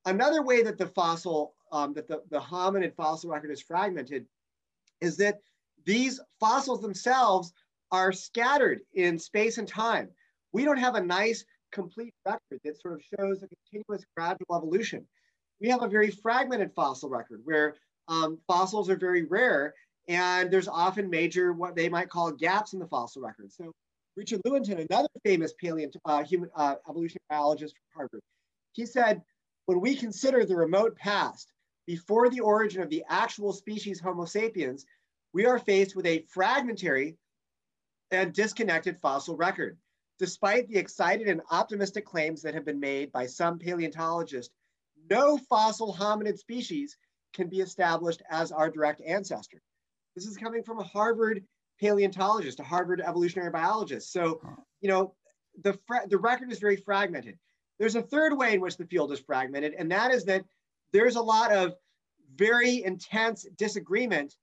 Another 0.04 0.42
way 0.42 0.62
that 0.62 0.78
the 0.78 0.86
fossil, 0.86 1.54
um, 1.72 1.92
that 1.94 2.06
the, 2.06 2.22
the 2.30 2.38
hominid 2.38 2.94
fossil 2.94 3.30
record 3.30 3.50
is 3.50 3.60
fragmented 3.60 4.26
is 5.00 5.16
that 5.16 5.40
these 5.84 6.20
fossils 6.40 6.80
themselves 6.80 7.52
are 7.92 8.12
scattered 8.12 8.80
in 8.94 9.18
space 9.18 9.58
and 9.58 9.68
time. 9.68 10.08
We 10.52 10.64
don't 10.64 10.78
have 10.78 10.94
a 10.94 11.00
nice 11.00 11.44
complete 11.72 12.14
record 12.24 12.60
that 12.64 12.80
sort 12.80 12.94
of 12.94 13.02
shows 13.02 13.42
a 13.42 13.48
continuous 13.48 14.04
gradual 14.16 14.56
evolution. 14.56 15.06
We 15.60 15.68
have 15.68 15.82
a 15.82 15.88
very 15.88 16.10
fragmented 16.10 16.72
fossil 16.74 17.08
record 17.08 17.40
where 17.44 17.74
um, 18.08 18.38
fossils 18.46 18.88
are 18.90 18.96
very 18.96 19.24
rare 19.24 19.74
and 20.08 20.50
there's 20.50 20.68
often 20.68 21.10
major, 21.10 21.52
what 21.52 21.74
they 21.74 21.88
might 21.88 22.08
call 22.08 22.30
gaps 22.30 22.72
in 22.72 22.78
the 22.78 22.86
fossil 22.86 23.22
record. 23.22 23.52
So 23.52 23.72
Richard 24.16 24.40
Lewontin, 24.46 24.86
another 24.88 25.08
famous 25.24 25.52
paleont 25.62 25.96
uh, 26.04 26.22
human 26.22 26.48
uh, 26.54 26.76
biologist 27.28 27.74
from 27.74 28.00
Harvard, 28.00 28.20
he 28.72 28.86
said, 28.86 29.22
when 29.66 29.80
we 29.80 29.96
consider 29.96 30.44
the 30.44 30.56
remote 30.56 30.96
past, 30.96 31.52
before 31.86 32.30
the 32.30 32.40
origin 32.40 32.82
of 32.82 32.90
the 32.90 33.04
actual 33.08 33.52
species 33.52 34.00
Homo 34.00 34.24
sapiens, 34.24 34.86
we 35.32 35.44
are 35.46 35.58
faced 35.58 35.94
with 35.96 36.06
a 36.06 36.24
fragmentary 36.28 37.16
and 38.10 38.32
disconnected 38.32 38.98
fossil 38.98 39.36
record. 39.36 39.76
Despite 40.18 40.68
the 40.68 40.78
excited 40.78 41.28
and 41.28 41.42
optimistic 41.50 42.06
claims 42.06 42.40
that 42.42 42.54
have 42.54 42.64
been 42.64 42.80
made 42.80 43.12
by 43.12 43.26
some 43.26 43.58
paleontologists, 43.58 44.52
no 45.10 45.36
fossil 45.36 45.94
hominid 45.94 46.38
species 46.38 46.96
can 47.34 47.48
be 47.48 47.60
established 47.60 48.22
as 48.30 48.50
our 48.50 48.70
direct 48.70 49.02
ancestor. 49.02 49.60
This 50.14 50.26
is 50.26 50.36
coming 50.36 50.62
from 50.62 50.78
a 50.78 50.84
Harvard 50.84 51.44
paleontologist, 51.78 52.60
a 52.60 52.64
Harvard 52.64 53.02
evolutionary 53.02 53.50
biologist. 53.50 54.10
So, 54.10 54.40
you 54.80 54.88
know, 54.88 55.14
the, 55.62 55.78
the 56.08 56.18
record 56.18 56.50
is 56.50 56.58
very 56.58 56.76
fragmented. 56.76 57.38
There's 57.78 57.96
a 57.96 58.02
third 58.02 58.36
way 58.36 58.54
in 58.54 58.60
which 58.60 58.78
the 58.78 58.86
field 58.86 59.12
is 59.12 59.20
fragmented, 59.20 59.74
and 59.74 59.90
that 59.90 60.10
is 60.10 60.24
that 60.24 60.44
there's 60.92 61.16
a 61.16 61.22
lot 61.22 61.52
of 61.52 61.74
very 62.36 62.82
intense 62.84 63.46
disagreement 63.58 64.34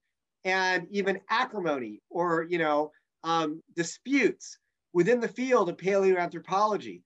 and 0.45 0.87
even 0.91 1.19
acrimony 1.29 2.01
or, 2.09 2.45
you 2.49 2.59
know, 2.59 2.91
um, 3.23 3.61
disputes 3.75 4.57
within 4.93 5.19
the 5.19 5.27
field 5.27 5.69
of 5.69 5.77
paleoanthropology. 5.77 7.01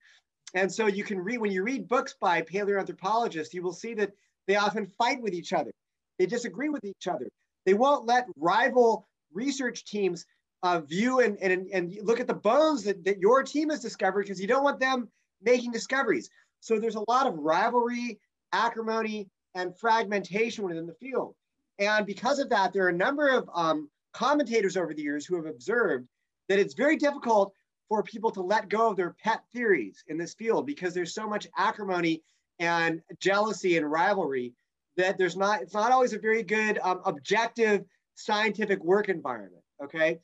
And 0.54 0.72
so 0.72 0.86
you 0.86 1.04
can 1.04 1.18
read, 1.18 1.38
when 1.38 1.52
you 1.52 1.62
read 1.62 1.88
books 1.88 2.14
by 2.20 2.42
paleoanthropologists, 2.42 3.52
you 3.52 3.62
will 3.62 3.72
see 3.72 3.94
that 3.94 4.12
they 4.46 4.56
often 4.56 4.86
fight 4.86 5.20
with 5.20 5.34
each 5.34 5.52
other. 5.52 5.70
They 6.18 6.26
disagree 6.26 6.68
with 6.68 6.84
each 6.84 7.06
other. 7.06 7.28
They 7.66 7.74
won't 7.74 8.06
let 8.06 8.26
rival 8.36 9.06
research 9.32 9.84
teams 9.84 10.24
uh, 10.62 10.80
view 10.80 11.20
and, 11.20 11.38
and, 11.38 11.68
and 11.72 11.96
look 12.02 12.18
at 12.18 12.26
the 12.26 12.34
bones 12.34 12.82
that, 12.84 13.04
that 13.04 13.20
your 13.20 13.42
team 13.42 13.70
has 13.70 13.80
discovered 13.80 14.22
because 14.22 14.40
you 14.40 14.48
don't 14.48 14.64
want 14.64 14.80
them 14.80 15.08
making 15.42 15.70
discoveries. 15.70 16.30
So 16.60 16.78
there's 16.78 16.96
a 16.96 17.04
lot 17.08 17.26
of 17.26 17.38
rivalry, 17.38 18.18
acrimony, 18.52 19.28
and 19.54 19.78
fragmentation 19.78 20.64
within 20.64 20.86
the 20.86 20.94
field. 20.94 21.34
And 21.78 22.06
because 22.06 22.38
of 22.38 22.50
that, 22.50 22.72
there 22.72 22.86
are 22.86 22.88
a 22.88 22.92
number 22.92 23.28
of 23.28 23.48
um, 23.54 23.88
commentators 24.12 24.76
over 24.76 24.94
the 24.94 25.02
years 25.02 25.26
who 25.26 25.36
have 25.36 25.46
observed 25.46 26.06
that 26.48 26.58
it's 26.58 26.74
very 26.74 26.96
difficult 26.96 27.52
for 27.88 28.02
people 28.02 28.30
to 28.30 28.42
let 28.42 28.68
go 28.68 28.90
of 28.90 28.96
their 28.96 29.14
pet 29.22 29.42
theories 29.52 30.04
in 30.08 30.18
this 30.18 30.34
field 30.34 30.66
because 30.66 30.94
there's 30.94 31.14
so 31.14 31.28
much 31.28 31.46
acrimony 31.56 32.22
and 32.58 33.00
jealousy 33.20 33.76
and 33.76 33.90
rivalry 33.90 34.52
that 34.96 35.16
there's 35.16 35.36
not, 35.36 35.62
it's 35.62 35.74
not 35.74 35.92
always 35.92 36.12
a 36.12 36.18
very 36.18 36.42
good 36.42 36.78
um, 36.82 37.00
objective 37.04 37.84
scientific 38.14 38.82
work 38.82 39.08
environment, 39.08 39.62
okay? 39.82 40.18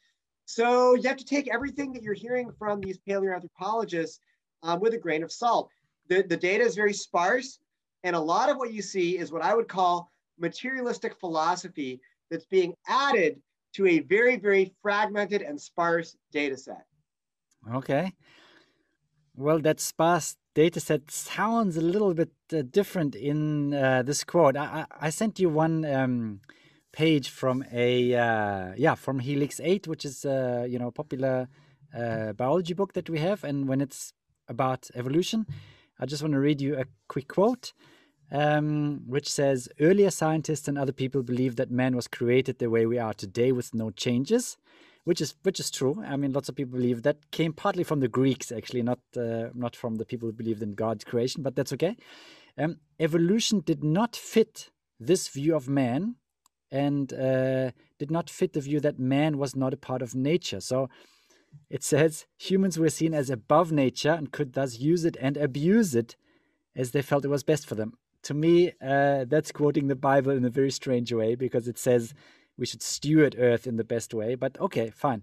So 0.46 0.94
you 0.94 1.08
have 1.08 1.16
to 1.16 1.24
take 1.24 1.52
everything 1.52 1.92
that 1.92 2.02
you're 2.02 2.12
hearing 2.12 2.50
from 2.58 2.80
these 2.80 2.98
paleoanthropologists 3.08 4.18
um, 4.62 4.80
with 4.80 4.94
a 4.94 4.98
grain 4.98 5.22
of 5.22 5.32
salt. 5.32 5.70
The, 6.08 6.22
the 6.22 6.36
data 6.36 6.64
is 6.64 6.74
very 6.74 6.92
sparse, 6.92 7.58
and 8.02 8.14
a 8.14 8.20
lot 8.20 8.50
of 8.50 8.56
what 8.56 8.72
you 8.72 8.82
see 8.82 9.16
is 9.16 9.32
what 9.32 9.42
I 9.42 9.54
would 9.54 9.68
call 9.68 10.10
materialistic 10.38 11.18
philosophy 11.18 12.00
that's 12.30 12.46
being 12.46 12.74
added 12.88 13.40
to 13.74 13.86
a 13.86 14.00
very, 14.00 14.36
very 14.36 14.72
fragmented 14.82 15.42
and 15.42 15.60
sparse 15.60 16.16
data 16.32 16.56
set. 16.56 16.84
Okay. 17.72 18.12
Well, 19.36 19.58
that 19.60 19.80
sparse 19.80 20.36
data 20.54 20.80
set 20.80 21.10
sounds 21.10 21.76
a 21.76 21.80
little 21.80 22.14
bit 22.14 22.30
uh, 22.52 22.62
different 22.70 23.14
in 23.14 23.74
uh, 23.74 24.02
this 24.02 24.22
quote. 24.22 24.56
I, 24.56 24.86
I, 25.00 25.10
sent 25.10 25.40
you 25.40 25.48
one 25.48 25.84
um, 25.84 26.40
page 26.92 27.28
from 27.28 27.64
a 27.72 28.14
uh, 28.14 28.72
yeah 28.76 28.94
from 28.94 29.18
Helix 29.18 29.60
Eight, 29.60 29.88
which 29.88 30.04
is 30.04 30.24
uh, 30.24 30.64
you 30.68 30.78
know 30.78 30.88
a 30.88 30.92
popular 30.92 31.48
uh, 31.96 32.32
biology 32.34 32.74
book 32.74 32.92
that 32.92 33.10
we 33.10 33.18
have, 33.18 33.42
and 33.42 33.66
when 33.66 33.80
it's 33.80 34.12
about 34.48 34.88
evolution, 34.94 35.46
I 35.98 36.06
just 36.06 36.22
want 36.22 36.34
to 36.34 36.40
read 36.40 36.60
you 36.60 36.78
a 36.78 36.84
quick 37.08 37.28
quote. 37.28 37.72
Um, 38.32 39.02
which 39.06 39.30
says 39.30 39.68
earlier 39.80 40.10
scientists 40.10 40.66
and 40.66 40.78
other 40.78 40.92
people 40.92 41.22
believed 41.22 41.56
that 41.58 41.70
man 41.70 41.94
was 41.94 42.08
created 42.08 42.58
the 42.58 42.70
way 42.70 42.84
we 42.86 42.98
are 42.98 43.14
today 43.14 43.52
with 43.52 43.74
no 43.74 43.90
changes 43.90 44.56
which 45.04 45.20
is 45.20 45.34
which 45.42 45.60
is 45.60 45.70
true. 45.70 46.02
I 46.06 46.16
mean, 46.16 46.32
lots 46.32 46.48
of 46.48 46.56
people 46.56 46.78
believe 46.78 47.02
that 47.02 47.30
came 47.30 47.52
partly 47.52 47.84
from 47.84 48.00
the 48.00 48.08
Greeks, 48.08 48.50
actually, 48.50 48.82
not 48.82 48.98
uh, 49.16 49.48
not 49.54 49.76
from 49.76 49.96
the 49.96 50.04
people 50.04 50.28
who 50.28 50.32
believed 50.32 50.62
in 50.62 50.72
God's 50.72 51.04
creation, 51.04 51.42
but 51.42 51.54
that's 51.54 51.72
okay. 51.74 51.96
Um, 52.58 52.78
evolution 52.98 53.60
did 53.60 53.84
not 53.84 54.16
fit 54.16 54.70
this 54.98 55.28
view 55.28 55.54
of 55.54 55.68
man, 55.68 56.16
and 56.70 57.12
uh, 57.12 57.70
did 57.98 58.10
not 58.10 58.30
fit 58.30 58.54
the 58.54 58.60
view 58.60 58.80
that 58.80 58.98
man 58.98 59.38
was 59.38 59.54
not 59.54 59.74
a 59.74 59.78
part 59.78 60.02
of 60.02 60.14
nature. 60.14 60.60
So. 60.60 60.88
It 61.70 61.84
says 61.84 62.26
humans 62.36 62.80
were 62.80 62.90
seen 62.90 63.14
as 63.14 63.30
above 63.30 63.70
nature 63.70 64.10
and 64.10 64.32
could 64.32 64.54
thus 64.54 64.80
use 64.80 65.04
it 65.04 65.16
and 65.20 65.36
abuse 65.36 65.94
it 65.94 66.16
as 66.74 66.90
they 66.90 67.00
felt 67.00 67.24
it 67.24 67.28
was 67.28 67.44
best 67.44 67.64
for 67.64 67.76
them. 67.76 67.92
To 68.24 68.34
me, 68.34 68.72
uh, 68.82 69.24
that's 69.28 69.52
quoting 69.52 69.88
the 69.88 69.96
Bible 69.96 70.32
in 70.32 70.44
a 70.44 70.50
very 70.50 70.70
strange 70.70 71.12
way 71.12 71.34
because 71.34 71.68
it 71.68 71.78
says 71.78 72.14
we 72.56 72.66
should 72.66 72.82
steward 72.82 73.36
Earth 73.38 73.66
in 73.66 73.76
the 73.76 73.84
best 73.84 74.14
way. 74.14 74.34
But 74.34 74.58
okay, 74.60 74.90
fine. 74.90 75.22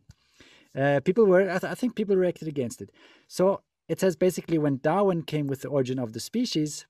Uh, 0.77 1.01
people 1.03 1.25
were, 1.25 1.41
I, 1.41 1.59
th- 1.59 1.71
I, 1.71 1.75
think 1.75 1.95
people 1.95 2.15
reacted 2.15 2.47
against 2.47 2.81
it. 2.81 2.91
So 3.27 3.61
it 3.89 3.99
says 3.99 4.15
basically 4.15 4.57
when 4.57 4.79
Darwin 4.81 5.23
came 5.23 5.47
with 5.47 5.61
the 5.61 5.67
origin 5.67 5.99
of 5.99 6.13
the 6.13 6.19
species, 6.19 6.85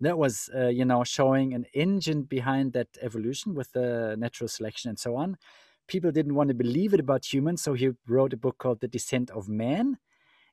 that 0.00 0.18
was, 0.18 0.48
uh, 0.54 0.68
you 0.68 0.84
know, 0.84 1.04
showing 1.04 1.54
an 1.54 1.66
engine 1.74 2.22
behind 2.22 2.72
that 2.72 2.88
evolution 3.00 3.54
with 3.54 3.72
the 3.72 4.16
natural 4.18 4.48
selection 4.48 4.88
and 4.88 4.98
so 4.98 5.16
on. 5.16 5.36
People 5.88 6.12
didn't 6.12 6.34
want 6.34 6.48
to 6.48 6.54
believe 6.54 6.94
it 6.94 7.00
about 7.00 7.32
humans, 7.32 7.62
so 7.62 7.74
he 7.74 7.90
wrote 8.06 8.32
a 8.32 8.36
book 8.36 8.58
called 8.58 8.80
The 8.80 8.88
Descent 8.88 9.30
of 9.30 9.48
Man. 9.48 9.98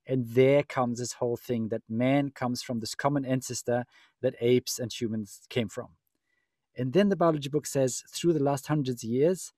And 0.07 0.27
there 0.29 0.63
comes 0.63 0.99
this 0.99 1.13
whole 1.13 1.37
thing 1.37 1.69
that 1.69 1.81
man 1.89 2.29
comes 2.29 2.61
from 2.61 2.79
this 2.79 2.95
common 2.95 3.25
ancestor 3.25 3.85
that 4.21 4.35
apes 4.39 4.79
and 4.79 4.91
humans 4.91 5.41
came 5.49 5.67
from. 5.67 5.89
And 6.77 6.93
then 6.93 7.09
the 7.09 7.15
biology 7.15 7.49
book 7.49 7.65
says 7.65 8.03
through 8.09 8.33
the 8.33 8.43
last 8.43 8.67
hundreds 8.67 9.03
of 9.03 9.09
years, 9.09 9.53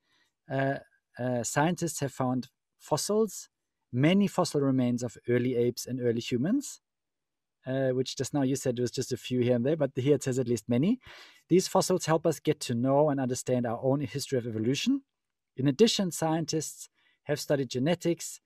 uh, 0.51 0.75
uh, 1.19 1.43
scientists 1.43 1.99
have 1.99 2.11
found 2.13 2.49
fossils, 2.79 3.49
many 3.91 4.27
fossil 4.27 4.61
remains 4.61 5.03
of 5.03 5.17
early 5.27 5.55
apes 5.55 5.85
and 5.85 5.99
early 5.99 6.21
humans, 6.21 6.81
uh, 7.65 7.89
which 7.89 8.15
just 8.15 8.33
now 8.33 8.43
you 8.43 8.55
said 8.55 8.79
was 8.79 8.91
just 8.91 9.11
a 9.11 9.17
few 9.17 9.41
here 9.41 9.55
and 9.55 9.65
there, 9.65 9.75
but 9.75 9.91
here 9.95 10.15
it 10.15 10.23
says 10.23 10.39
at 10.39 10.47
least 10.47 10.69
many. 10.69 10.99
These 11.49 11.67
fossils 11.67 12.05
help 12.05 12.25
us 12.25 12.39
get 12.39 12.59
to 12.61 12.75
know 12.75 13.09
and 13.09 13.19
understand 13.19 13.65
our 13.65 13.79
own 13.81 14.01
history 14.01 14.37
of 14.37 14.47
evolution. 14.47 15.01
In 15.57 15.67
addition, 15.67 16.11
scientists 16.11 16.89
have 17.23 17.39
studied 17.39 17.69
genetics 17.69 18.39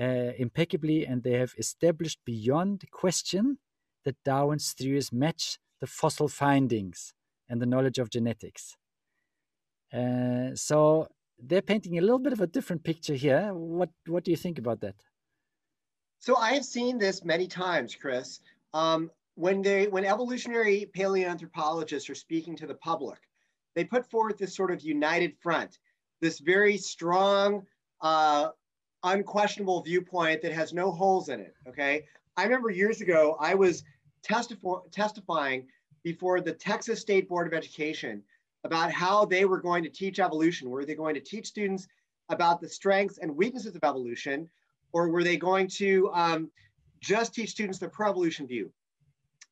uh, 0.00 0.32
impeccably 0.38 1.06
and 1.06 1.22
they 1.22 1.38
have 1.38 1.54
established 1.58 2.18
beyond 2.24 2.84
question 2.90 3.58
that 4.04 4.16
Darwin's 4.24 4.72
theories 4.72 5.12
match 5.12 5.58
the 5.80 5.86
fossil 5.86 6.28
findings 6.28 7.14
and 7.48 7.60
the 7.60 7.66
knowledge 7.66 7.98
of 7.98 8.10
genetics. 8.10 8.76
Uh, 9.92 10.54
so 10.54 11.06
they're 11.38 11.62
painting 11.62 11.98
a 11.98 12.00
little 12.00 12.18
bit 12.18 12.32
of 12.32 12.40
a 12.40 12.46
different 12.46 12.82
picture 12.82 13.14
here. 13.14 13.52
What 13.52 13.90
what 14.06 14.24
do 14.24 14.30
you 14.30 14.36
think 14.36 14.58
about 14.58 14.80
that? 14.80 14.96
So 16.18 16.36
I 16.36 16.52
have 16.54 16.64
seen 16.64 16.98
this 16.98 17.24
many 17.24 17.46
times, 17.46 17.94
Chris. 17.94 18.40
Um, 18.72 19.10
when 19.34 19.62
they 19.62 19.86
when 19.86 20.04
evolutionary 20.04 20.90
paleoanthropologists 20.96 22.08
are 22.08 22.14
speaking 22.14 22.56
to 22.56 22.66
the 22.66 22.74
public, 22.74 23.18
they 23.74 23.84
put 23.84 24.08
forth 24.10 24.38
this 24.38 24.54
sort 24.56 24.70
of 24.70 24.80
united 24.80 25.36
front, 25.40 25.78
this 26.20 26.38
very 26.38 26.76
strong, 26.76 27.66
uh, 28.00 28.48
unquestionable 29.04 29.82
viewpoint 29.82 30.42
that 30.42 30.52
has 30.52 30.72
no 30.72 30.90
holes 30.90 31.28
in 31.28 31.40
it. 31.40 31.54
Okay, 31.68 32.04
I 32.36 32.44
remember 32.44 32.70
years 32.70 33.00
ago 33.00 33.36
I 33.38 33.54
was 33.54 33.84
testif- 34.28 34.90
testifying 34.90 35.66
before 36.02 36.40
the 36.40 36.52
Texas 36.52 37.00
State 37.00 37.28
Board 37.28 37.46
of 37.46 37.54
Education 37.54 38.22
about 38.64 38.90
how 38.90 39.24
they 39.24 39.44
were 39.44 39.60
going 39.60 39.84
to 39.84 39.90
teach 39.90 40.18
evolution. 40.18 40.70
Were 40.70 40.84
they 40.84 40.94
going 40.94 41.14
to 41.14 41.20
teach 41.20 41.46
students 41.46 41.86
about 42.30 42.60
the 42.60 42.68
strengths 42.68 43.18
and 43.18 43.36
weaknesses 43.36 43.74
of 43.76 43.84
evolution, 43.84 44.48
or 44.92 45.10
were 45.10 45.22
they 45.22 45.36
going 45.36 45.68
to 45.68 46.10
um, 46.12 46.50
just 47.00 47.34
teach 47.34 47.50
students 47.50 47.78
the 47.78 47.88
pro-evolution 47.88 48.46
view? 48.46 48.72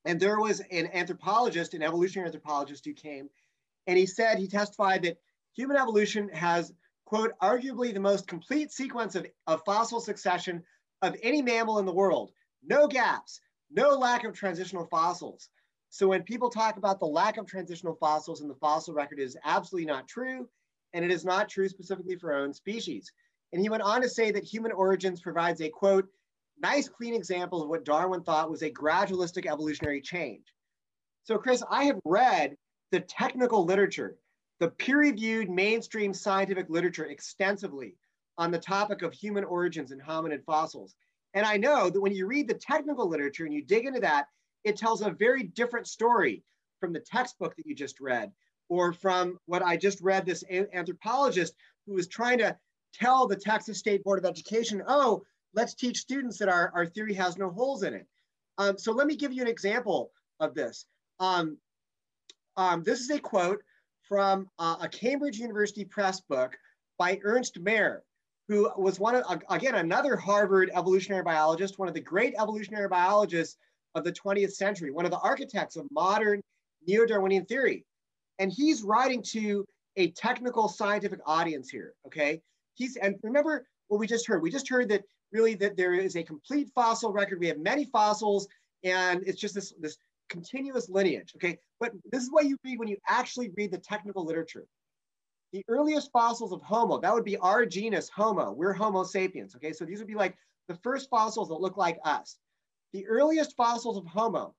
And 0.05 0.19
there 0.19 0.41
was 0.41 0.61
an 0.71 0.89
anthropologist, 0.93 1.75
an 1.75 1.83
evolutionary 1.83 2.27
anthropologist 2.27 2.85
who 2.85 2.95
came, 2.95 3.29
and 3.87 3.99
he 3.99 4.07
said, 4.07 4.39
he 4.39 4.49
testified 4.49 5.03
that 5.03 5.19
human 5.55 5.77
evolution 5.77 6.29
has, 6.31 6.73
quote, 7.13 7.33
arguably 7.43 7.93
the 7.93 8.01
most 8.01 8.27
complete 8.27 8.73
sequence 8.73 9.15
of, 9.17 9.27
of 9.47 9.61
fossil 9.67 10.01
succession 10.01 10.63
of 11.03 11.15
any 11.23 11.43
mammal 11.43 11.79
in 11.79 11.85
the 11.85 11.93
world. 11.93 12.33
No 12.65 12.89
gaps, 12.89 13.39
no 13.71 13.91
lack 13.91 14.25
of 14.25 14.33
transitional 14.33 14.87
fossils. 14.87 15.51
So 15.91 16.09
when 16.09 16.23
people 16.23 16.49
talk 16.49 16.79
about 16.79 17.01
the 17.01 17.05
lack 17.05 17.37
of 17.37 17.45
transitional 17.45 17.97
fossils 17.97 18.41
in 18.41 18.49
the 18.49 18.55
fossil 18.55 18.95
record 18.95 19.19
is 19.19 19.37
absolutely 19.45 19.93
not 19.93 20.09
true, 20.09 20.49
and 20.95 21.05
it 21.05 21.11
is 21.11 21.23
not 21.23 21.51
true 21.51 21.69
specifically 21.69 22.17
for 22.17 22.33
our 22.33 22.41
own 22.41 22.55
species. 22.55 23.13
And 23.53 23.61
he 23.61 23.69
went 23.69 23.83
on 23.83 24.01
to 24.01 24.09
say 24.09 24.31
that 24.31 24.45
human 24.45 24.73
origins 24.73 25.21
provides 25.21 25.61
a 25.61 25.69
quote, 25.69 26.09
nice, 26.63 26.89
clean 26.89 27.13
example 27.13 27.63
of 27.63 27.69
what 27.69 27.85
Darwin 27.85 28.23
thought 28.23 28.51
was 28.51 28.63
a 28.63 28.71
gradualistic 28.71 29.45
evolutionary 29.45 30.01
change. 30.01 30.47
So, 31.25 31.37
Chris, 31.37 31.63
I 31.71 31.85
have 31.85 32.01
read 32.07 32.57
the 32.91 33.01
technical 33.01 33.67
literature, 33.67 34.17
the 34.63 34.69
peer 34.69 34.99
reviewed 34.99 35.51
mainstream 35.51 36.15
scientific 36.15 36.71
literature 36.71 37.07
extensively 37.07 37.97
on 38.39 38.53
the 38.53 38.59
topic 38.61 39.03
of 39.03 39.13
human 39.13 39.43
origins 39.43 39.91
and 39.91 40.01
hominid 40.01 40.45
fossils. 40.45 40.95
And 41.35 41.45
I 41.45 41.57
know 41.57 41.91
that 41.91 42.01
when 42.01 42.15
you 42.15 42.29
read 42.29 42.47
the 42.47 42.55
technical 42.55 43.09
literature 43.09 43.45
and 43.45 43.53
you 43.53 43.65
dig 43.65 43.87
into 43.87 43.99
that, 43.99 44.27
it 44.63 44.77
tells 44.77 45.03
a 45.03 45.11
very 45.11 45.43
different 45.43 45.89
story 45.89 46.45
from 46.79 46.93
the 46.93 47.01
textbook 47.01 47.57
that 47.57 47.67
you 47.67 47.75
just 47.75 47.99
read, 47.99 48.31
or 48.69 48.93
from 48.93 49.37
what 49.47 49.63
I 49.63 49.77
just 49.77 50.01
read 50.01 50.25
this 50.25 50.45
anthropologist 50.49 51.57
who 51.85 51.95
was 51.95 52.07
trying 52.07 52.39
to 52.39 52.57
tell 52.95 53.27
the 53.27 53.35
Texas 53.35 53.81
State 53.81 54.05
Board 54.05 54.21
of 54.21 54.25
Education, 54.25 54.81
oh, 54.87 55.25
let's 55.55 55.75
teach 55.75 55.99
students 55.99 56.39
that 56.39 56.49
our, 56.49 56.71
our 56.73 56.87
theory 56.87 57.15
has 57.15 57.37
no 57.37 57.51
holes 57.51 57.83
in 57.83 57.95
it. 57.95 58.07
Um, 58.59 58.79
so 58.79 58.93
let 58.93 59.09
me 59.09 59.17
give 59.17 59.33
you 59.33 59.43
an 59.43 59.49
example 59.49 60.13
of 60.39 60.55
this. 60.55 60.87
Um, 61.19 61.57
um, 62.57 62.85
this 62.85 63.01
is 63.01 63.11
a 63.11 63.19
quote 63.19 63.61
from 64.13 64.47
uh, 64.59 64.77
a 64.83 64.89
Cambridge 64.91 65.39
University 65.39 65.87
Press 65.87 66.21
book 66.21 66.55
by 66.99 67.19
Ernst 67.25 67.59
Mayr, 67.59 68.03
who 68.47 68.71
was 68.77 69.01
one 69.01 69.15
of, 69.15 69.43
again, 69.49 69.77
another 69.77 70.17
Harvard 70.17 70.71
evolutionary 70.75 71.23
biologist, 71.23 71.79
one 71.79 71.89
of 71.89 71.95
the 71.95 72.01
great 72.03 72.35
evolutionary 72.39 72.89
biologists 72.89 73.57
of 73.95 74.05
the 74.05 74.13
20th 74.13 74.53
century, 74.53 74.91
one 74.91 75.07
of 75.07 75.11
the 75.11 75.19
architects 75.21 75.77
of 75.77 75.87
modern 75.91 76.43
neo-Darwinian 76.87 77.47
theory. 77.47 77.87
And 78.39 78.53
he's 78.53 78.83
writing 78.83 79.23
to 79.29 79.65
a 79.97 80.11
technical 80.11 80.69
scientific 80.69 81.21
audience 81.25 81.71
here, 81.71 81.95
okay? 82.07 82.43
He's, 82.75 82.97
and 82.97 83.15
remember 83.23 83.67
what 83.89 83.99
we 83.99 84.07
just 84.07 84.27
heard. 84.27 84.43
We 84.43 84.51
just 84.51 84.69
heard 84.69 84.91
that 84.91 85.05
really 85.33 85.55
that 85.55 85.79
there 85.79 85.95
is 85.95 86.17
a 86.17 86.23
complete 86.23 86.69
fossil 86.75 87.15
record. 87.15 87.41
We 87.41 87.49
have 87.49 87.61
many 87.61 87.87
fossils 87.87 88.47
and 88.85 89.23
it's 89.27 89.41
just 89.41 89.55
this, 89.55 89.73
this 89.81 89.97
continuous 90.33 90.89
lineage, 90.89 91.35
okay? 91.37 91.59
But 91.79 91.93
this 92.11 92.23
is 92.23 92.33
what 92.33 92.47
you 92.47 92.57
read 92.65 92.79
when 92.79 92.89
you 92.89 92.97
actually 93.07 93.51
read 93.57 93.71
the 93.71 93.79
technical 93.79 94.25
literature. 94.25 94.65
The 95.53 95.63
earliest 95.69 96.11
fossils 96.11 96.53
of 96.53 96.63
Homo, 96.63 96.99
that 96.99 97.13
would 97.13 97.25
be 97.25 97.37
our 97.37 97.67
genus 97.67 98.09
Homo. 98.09 98.51
We're 98.53 98.73
Homo 98.73 99.05
sapiens, 99.05 99.55
okay? 99.55 99.75
So 99.75 99.85
these 99.85 99.99
would 99.99 100.09
be 100.09 100.15
like 100.15 100.35
the 100.69 100.77
first 100.77 101.11
fossils 101.11 101.49
that 101.49 101.61
look 101.61 101.77
like 101.77 101.99
us. 102.05 102.39
The 102.95 103.07
earliest 103.07 103.55
fossils 103.57 103.99
of 103.99 104.07
Homo 104.07 104.55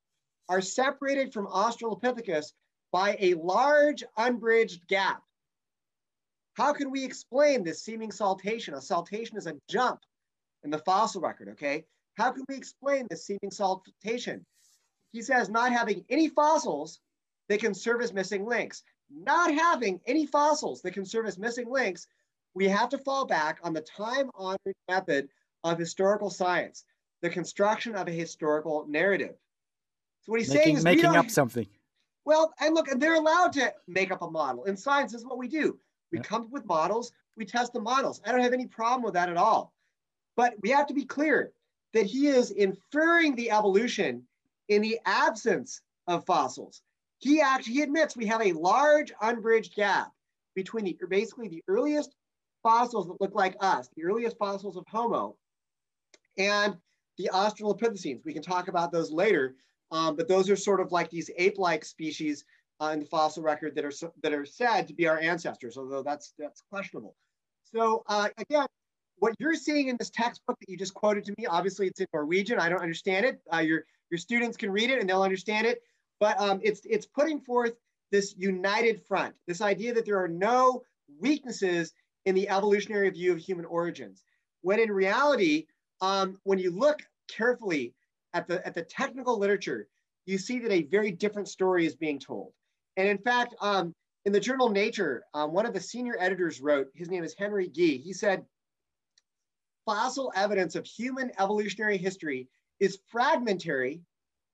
are 0.48 0.62
separated 0.62 1.34
from 1.34 1.48
Australopithecus 1.48 2.54
by 2.92 3.18
a 3.20 3.34
large 3.34 4.04
unbridged 4.16 4.88
gap. 4.88 5.24
How 6.54 6.74
can 6.74 6.92
we 6.92 7.04
explain 7.04 7.64
this 7.64 7.84
seeming 7.84 8.12
saltation? 8.12 8.76
A 8.76 8.78
saltation 8.78 9.38
is 9.38 9.48
a 9.48 9.56
jump 9.68 10.02
in 10.64 10.70
the 10.70 10.78
fossil 10.80 11.22
record, 11.22 11.50
okay? 11.50 11.86
How 12.16 12.32
can 12.32 12.44
we 12.48 12.56
explain 12.56 13.08
this 13.10 13.26
seeming 13.26 13.50
saltation? 13.50 14.46
He 15.14 15.22
says 15.22 15.48
not 15.48 15.72
having 15.72 16.04
any 16.10 16.28
fossils 16.28 17.00
that 17.48 17.62
can 17.62 17.74
serve 17.74 18.02
as 18.02 18.12
missing 18.12 18.46
links. 18.46 18.84
Not 19.16 19.54
having 19.54 20.02
any 20.08 20.26
fossils 20.26 20.82
that 20.82 20.92
can 20.92 21.06
serve 21.06 21.28
as 21.28 21.38
missing 21.38 21.70
links, 21.70 22.08
we 22.56 22.68
have 22.68 22.90
to 22.90 22.98
fall 22.98 23.26
back 23.26 23.60
on 23.64 23.74
the 23.74 23.82
time-honored 23.82 24.76
method 24.90 25.30
of 25.64 25.78
historical 25.78 26.32
science, 26.32 26.84
the 27.22 27.30
construction 27.30 27.96
of 27.96 28.08
a 28.08 28.12
historical 28.12 28.86
narrative. 28.88 29.36
So 30.22 30.32
what 30.32 30.40
he's 30.40 30.50
making, 30.50 30.64
saying 30.64 30.78
is 30.78 30.84
making 30.84 31.16
up 31.16 31.30
something. 31.30 31.68
Well, 32.26 32.52
and 32.60 32.74
look, 32.74 32.88
they're 32.96 33.16
allowed 33.16 33.54
to 33.54 33.72
make 33.88 34.12
up 34.12 34.24
a 34.24 34.30
model. 34.30 34.64
In 34.64 34.76
science, 34.76 35.12
this 35.12 35.22
is 35.22 35.28
what 35.28 35.38
we 35.38 35.48
do. 35.48 35.78
We 36.12 36.18
yeah. 36.18 36.24
come 36.24 36.44
up 36.44 36.50
with 36.50 36.66
models, 36.66 37.12
we 37.38 37.46
test 37.46 37.74
the 37.74 37.82
models. 37.82 38.20
I 38.26 38.32
don't 38.32 38.42
have 38.42 38.54
any 38.54 38.68
problem 38.68 39.04
with 39.04 39.14
that 39.14 39.30
at 39.30 39.38
all. 39.38 39.74
But 40.36 40.56
we 40.62 40.72
have 40.72 40.88
to 40.88 40.94
be 40.94 41.06
clear 41.06 41.52
that 41.94 42.08
he 42.08 42.28
is 42.28 42.50
inferring 42.52 43.36
the 43.36 43.52
evolution 43.52 44.24
in 44.70 44.82
the 44.82 45.00
absence 45.06 45.82
of 46.08 46.26
fossils. 46.26 46.82
He 47.20 47.42
actually 47.42 47.74
he 47.74 47.82
admits 47.82 48.18
we 48.18 48.26
have 48.26 48.42
a 48.42 48.54
large 48.54 49.14
unbridged 49.22 49.76
gap 49.76 50.12
between 50.56 50.86
the 50.86 50.98
basically 51.10 51.48
the 51.48 51.64
earliest 51.68 52.14
fossils 52.62 53.08
that 53.08 53.22
look 53.22 53.36
like 53.36 53.56
us, 53.60 53.90
the 53.96 54.04
earliest 54.04 54.38
fossils 54.38 54.78
of 54.78 54.86
Homo, 54.88 55.36
and 56.38 56.76
the 57.18 57.30
Australopithecines. 57.34 58.26
We 58.26 58.34
can 58.34 58.42
talk 58.42 58.68
about 58.68 58.92
those 58.92 59.12
later, 59.12 59.56
um, 59.92 60.16
but 60.16 60.28
those 60.28 60.50
are 60.50 60.56
sort 60.56 60.80
of 60.82 60.92
like 60.92 61.10
these 61.10 61.30
ape-like 61.38 61.86
species 61.86 62.46
uh, 62.82 62.88
in 62.88 63.00
the 63.00 63.06
fossil 63.06 63.44
record 63.44 63.76
that 63.76 63.86
are 63.86 63.92
that 64.22 64.34
are 64.34 64.46
said 64.46 64.88
to 64.88 64.94
be 64.94 65.08
our 65.08 65.20
ancestors, 65.20 65.78
although 65.78 66.04
that's 66.04 66.34
that's 66.38 66.62
questionable. 66.70 67.16
So 67.64 68.04
uh, 68.08 68.30
again, 68.38 68.68
what 69.18 69.36
you're 69.40 69.56
seeing 69.56 69.88
in 69.88 69.96
this 69.98 70.10
textbook 70.10 70.60
that 70.60 70.70
you 70.70 70.78
just 70.78 70.94
quoted 70.94 71.24
to 71.26 71.34
me, 71.38 71.46
obviously 71.46 71.88
it's 71.88 72.00
in 72.00 72.08
Norwegian. 72.14 72.60
I 72.60 72.70
don't 72.70 72.82
understand 72.82 73.26
it. 73.26 73.40
Uh, 73.54 73.60
your 73.60 73.86
your 74.14 74.20
students 74.20 74.56
can 74.56 74.70
read 74.70 74.92
it 74.92 75.00
and 75.00 75.10
they'll 75.10 75.24
understand 75.24 75.66
it, 75.66 75.82
but 76.20 76.40
um, 76.40 76.60
it's 76.62 76.82
it's 76.86 77.08
putting 77.08 77.40
forth 77.42 77.74
this 78.12 78.36
united 78.38 79.02
front, 79.08 79.34
this 79.48 79.60
idea 79.60 79.92
that 79.92 80.06
there 80.06 80.22
are 80.22 80.28
no 80.28 80.84
weaknesses 81.20 81.94
in 82.28 82.36
the 82.36 82.48
evolutionary 82.48 83.10
view 83.10 83.32
of 83.34 83.40
human 83.40 83.66
origins, 83.66 84.24
when 84.62 84.80
in 84.80 84.92
reality, 84.92 85.66
um, 86.02 86.38
when 86.44 86.60
you 86.60 86.70
look 86.70 87.00
carefully 87.28 87.92
at 88.36 88.48
the, 88.48 88.64
at 88.68 88.76
the 88.76 88.84
technical 88.84 89.40
literature, 89.40 89.88
you 90.28 90.38
see 90.38 90.60
that 90.60 90.72
a 90.72 90.84
very 90.84 91.10
different 91.10 91.48
story 91.48 91.88
is 91.88 91.96
being 91.96 92.20
told. 92.20 92.54
And 92.98 93.08
in 93.08 93.18
fact, 93.18 93.56
um, 93.62 93.96
in 94.26 94.32
the 94.32 94.40
journal 94.40 94.70
Nature, 94.70 95.24
um, 95.34 95.54
one 95.54 95.66
of 95.66 95.74
the 95.74 95.82
senior 95.82 96.18
editors 96.20 96.62
wrote, 96.62 96.88
his 96.94 97.10
name 97.10 97.24
is 97.24 97.34
Henry 97.34 97.68
Gee, 97.68 97.98
he 97.98 98.14
said, 98.14 98.46
fossil 99.86 100.32
evidence 100.36 100.76
of 100.76 100.86
human 100.86 101.32
evolutionary 101.40 101.98
history 101.98 102.48
is 102.84 103.00
fragmentary 103.10 104.02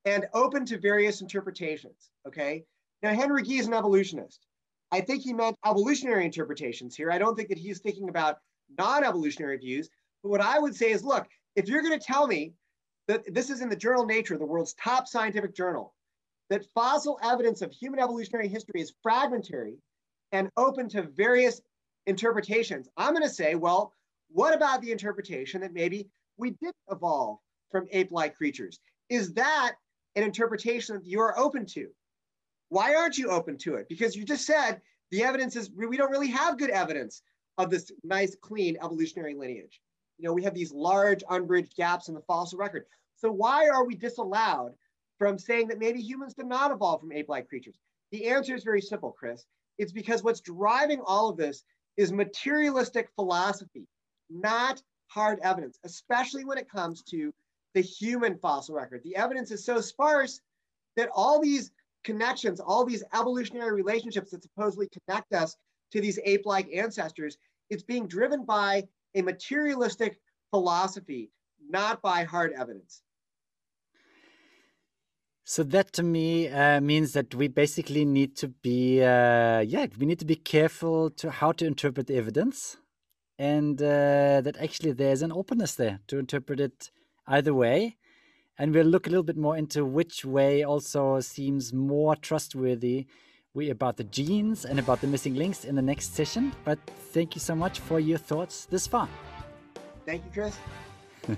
and 0.05 0.27
open 0.35 0.63
to 0.63 0.77
various 0.77 1.21
interpretations, 1.21 2.11
okay? 2.27 2.63
Now, 3.01 3.11
Henry 3.11 3.41
Gee 3.41 3.57
is 3.57 3.65
an 3.65 3.73
evolutionist. 3.73 4.45
I 4.91 5.01
think 5.01 5.23
he 5.23 5.33
meant 5.33 5.57
evolutionary 5.65 6.25
interpretations 6.25 6.95
here. 6.95 7.11
I 7.11 7.17
don't 7.17 7.35
think 7.35 7.49
that 7.49 7.57
he's 7.57 7.79
thinking 7.79 8.07
about 8.07 8.37
non-evolutionary 8.77 9.57
views. 9.57 9.89
But 10.21 10.29
what 10.29 10.41
I 10.41 10.59
would 10.59 10.75
say 10.75 10.91
is, 10.91 11.03
look, 11.03 11.27
if 11.55 11.67
you're 11.67 11.81
gonna 11.81 11.97
tell 11.97 12.27
me 12.27 12.53
that 13.07 13.33
this 13.33 13.49
is 13.49 13.61
in 13.61 13.69
the 13.69 13.75
journal 13.75 14.05
Nature, 14.05 14.37
the 14.37 14.45
world's 14.45 14.75
top 14.75 15.07
scientific 15.07 15.55
journal, 15.55 15.95
that 16.51 16.69
fossil 16.75 17.19
evidence 17.23 17.63
of 17.63 17.71
human 17.71 17.99
evolutionary 17.99 18.47
history 18.47 18.79
is 18.79 18.93
fragmentary 19.01 19.79
and 20.33 20.51
open 20.55 20.87
to 20.89 21.01
various 21.01 21.61
interpretations. 22.05 22.89
I'm 22.95 23.13
going 23.13 23.23
to 23.23 23.33
say, 23.33 23.55
well, 23.55 23.91
what 24.29 24.53
about 24.53 24.81
the 24.81 24.91
interpretation 24.91 25.61
that 25.61 25.73
maybe 25.73 26.09
we 26.37 26.51
did 26.61 26.73
evolve 26.91 27.39
from 27.71 27.87
ape-like 27.91 28.35
creatures? 28.35 28.79
Is 29.09 29.33
that 29.33 29.73
an 30.15 30.23
interpretation 30.23 30.95
that 30.95 31.05
you're 31.05 31.37
open 31.37 31.65
to? 31.67 31.87
Why 32.69 32.95
aren't 32.95 33.17
you 33.17 33.29
open 33.29 33.57
to 33.59 33.75
it? 33.75 33.87
Because 33.89 34.15
you 34.15 34.23
just 34.25 34.45
said 34.45 34.81
the 35.11 35.23
evidence 35.23 35.55
is 35.55 35.71
we 35.71 35.97
don't 35.97 36.11
really 36.11 36.27
have 36.27 36.57
good 36.57 36.69
evidence 36.69 37.23
of 37.57 37.69
this 37.69 37.91
nice, 38.03 38.35
clean 38.41 38.77
evolutionary 38.83 39.33
lineage. 39.35 39.81
You 40.17 40.27
know, 40.27 40.33
we 40.33 40.43
have 40.43 40.53
these 40.53 40.71
large 40.71 41.23
unbridged 41.29 41.75
gaps 41.75 42.07
in 42.07 42.13
the 42.13 42.21
fossil 42.21 42.59
record. 42.59 42.85
So 43.15 43.31
why 43.31 43.67
are 43.67 43.85
we 43.85 43.95
disallowed 43.95 44.73
from 45.17 45.37
saying 45.37 45.67
that 45.69 45.79
maybe 45.79 45.99
humans 45.99 46.33
did 46.33 46.45
not 46.45 46.71
evolve 46.71 47.01
from 47.01 47.11
ape-like 47.11 47.49
creatures? 47.49 47.79
The 48.11 48.27
answer 48.27 48.55
is 48.55 48.63
very 48.63 48.81
simple, 48.81 49.11
Chris. 49.11 49.45
It's 49.77 49.91
because 49.91 50.23
what's 50.23 50.41
driving 50.41 51.01
all 51.05 51.29
of 51.29 51.37
this 51.37 51.63
is 51.97 52.11
materialistic 52.11 53.09
philosophy, 53.15 53.87
not 54.29 54.81
hard 55.07 55.39
evidence, 55.41 55.79
especially 55.83 56.45
when 56.45 56.57
it 56.57 56.69
comes 56.69 57.01
to 57.03 57.33
the 57.73 57.81
human 57.81 58.37
fossil 58.37 58.75
record. 58.75 59.01
The 59.03 59.15
evidence 59.15 59.51
is 59.51 59.63
so 59.63 59.79
sparse 59.81 60.41
that 60.95 61.09
all 61.13 61.41
these 61.41 61.71
connections, 62.03 62.59
all 62.59 62.85
these 62.85 63.03
evolutionary 63.13 63.73
relationships 63.73 64.31
that 64.31 64.43
supposedly 64.43 64.87
connect 64.87 65.33
us 65.33 65.55
to 65.91 66.01
these 66.01 66.19
ape-like 66.23 66.69
ancestors, 66.73 67.37
it's 67.69 67.83
being 67.83 68.07
driven 68.07 68.45
by 68.45 68.87
a 69.15 69.21
materialistic 69.21 70.19
philosophy, 70.49 71.31
not 71.69 72.01
by 72.01 72.23
hard 72.23 72.53
evidence. 72.53 73.01
So 75.43 75.63
that 75.63 75.93
to 75.93 76.03
me 76.03 76.47
uh, 76.47 76.79
means 76.79 77.13
that 77.13 77.33
we 77.33 77.47
basically 77.47 78.05
need 78.05 78.37
to 78.37 78.49
be, 78.49 79.01
uh, 79.01 79.61
yeah, 79.61 79.87
we 79.97 80.05
need 80.05 80.19
to 80.19 80.25
be 80.25 80.35
careful 80.35 81.09
to 81.11 81.31
how 81.31 81.51
to 81.53 81.65
interpret 81.65 82.05
the 82.05 82.17
evidence, 82.17 82.77
and 83.39 83.81
uh, 83.81 84.41
that 84.41 84.57
actually 84.59 84.91
there's 84.91 85.23
an 85.23 85.31
openness 85.31 85.73
there 85.73 86.01
to 86.07 86.19
interpret 86.19 86.59
it 86.59 86.91
either 87.29 87.53
way, 87.53 87.95
and 88.57 88.73
we'll 88.73 88.85
look 88.85 89.07
a 89.07 89.09
little 89.09 89.23
bit 89.23 89.37
more 89.37 89.55
into 89.55 89.85
which 89.85 90.25
way 90.25 90.63
also 90.63 91.21
seems 91.21 91.71
more 91.71 92.15
trustworthy. 92.15 93.05
We 93.53 93.69
about 93.69 93.97
the 93.97 94.03
genes 94.03 94.65
and 94.65 94.79
about 94.79 94.99
the 95.01 95.07
missing 95.07 95.35
links 95.35 95.63
in 95.63 95.75
the 95.75 95.81
next 95.81 96.13
session. 96.13 96.51
But 96.65 96.79
thank 97.13 97.35
you 97.35 97.41
so 97.41 97.55
much 97.55 97.79
for 97.79 97.99
your 97.99 98.17
thoughts 98.17 98.65
this 98.65 98.85
far. 98.85 99.07
Thank 100.05 100.25
you, 100.25 100.31
Chris. 100.33 100.57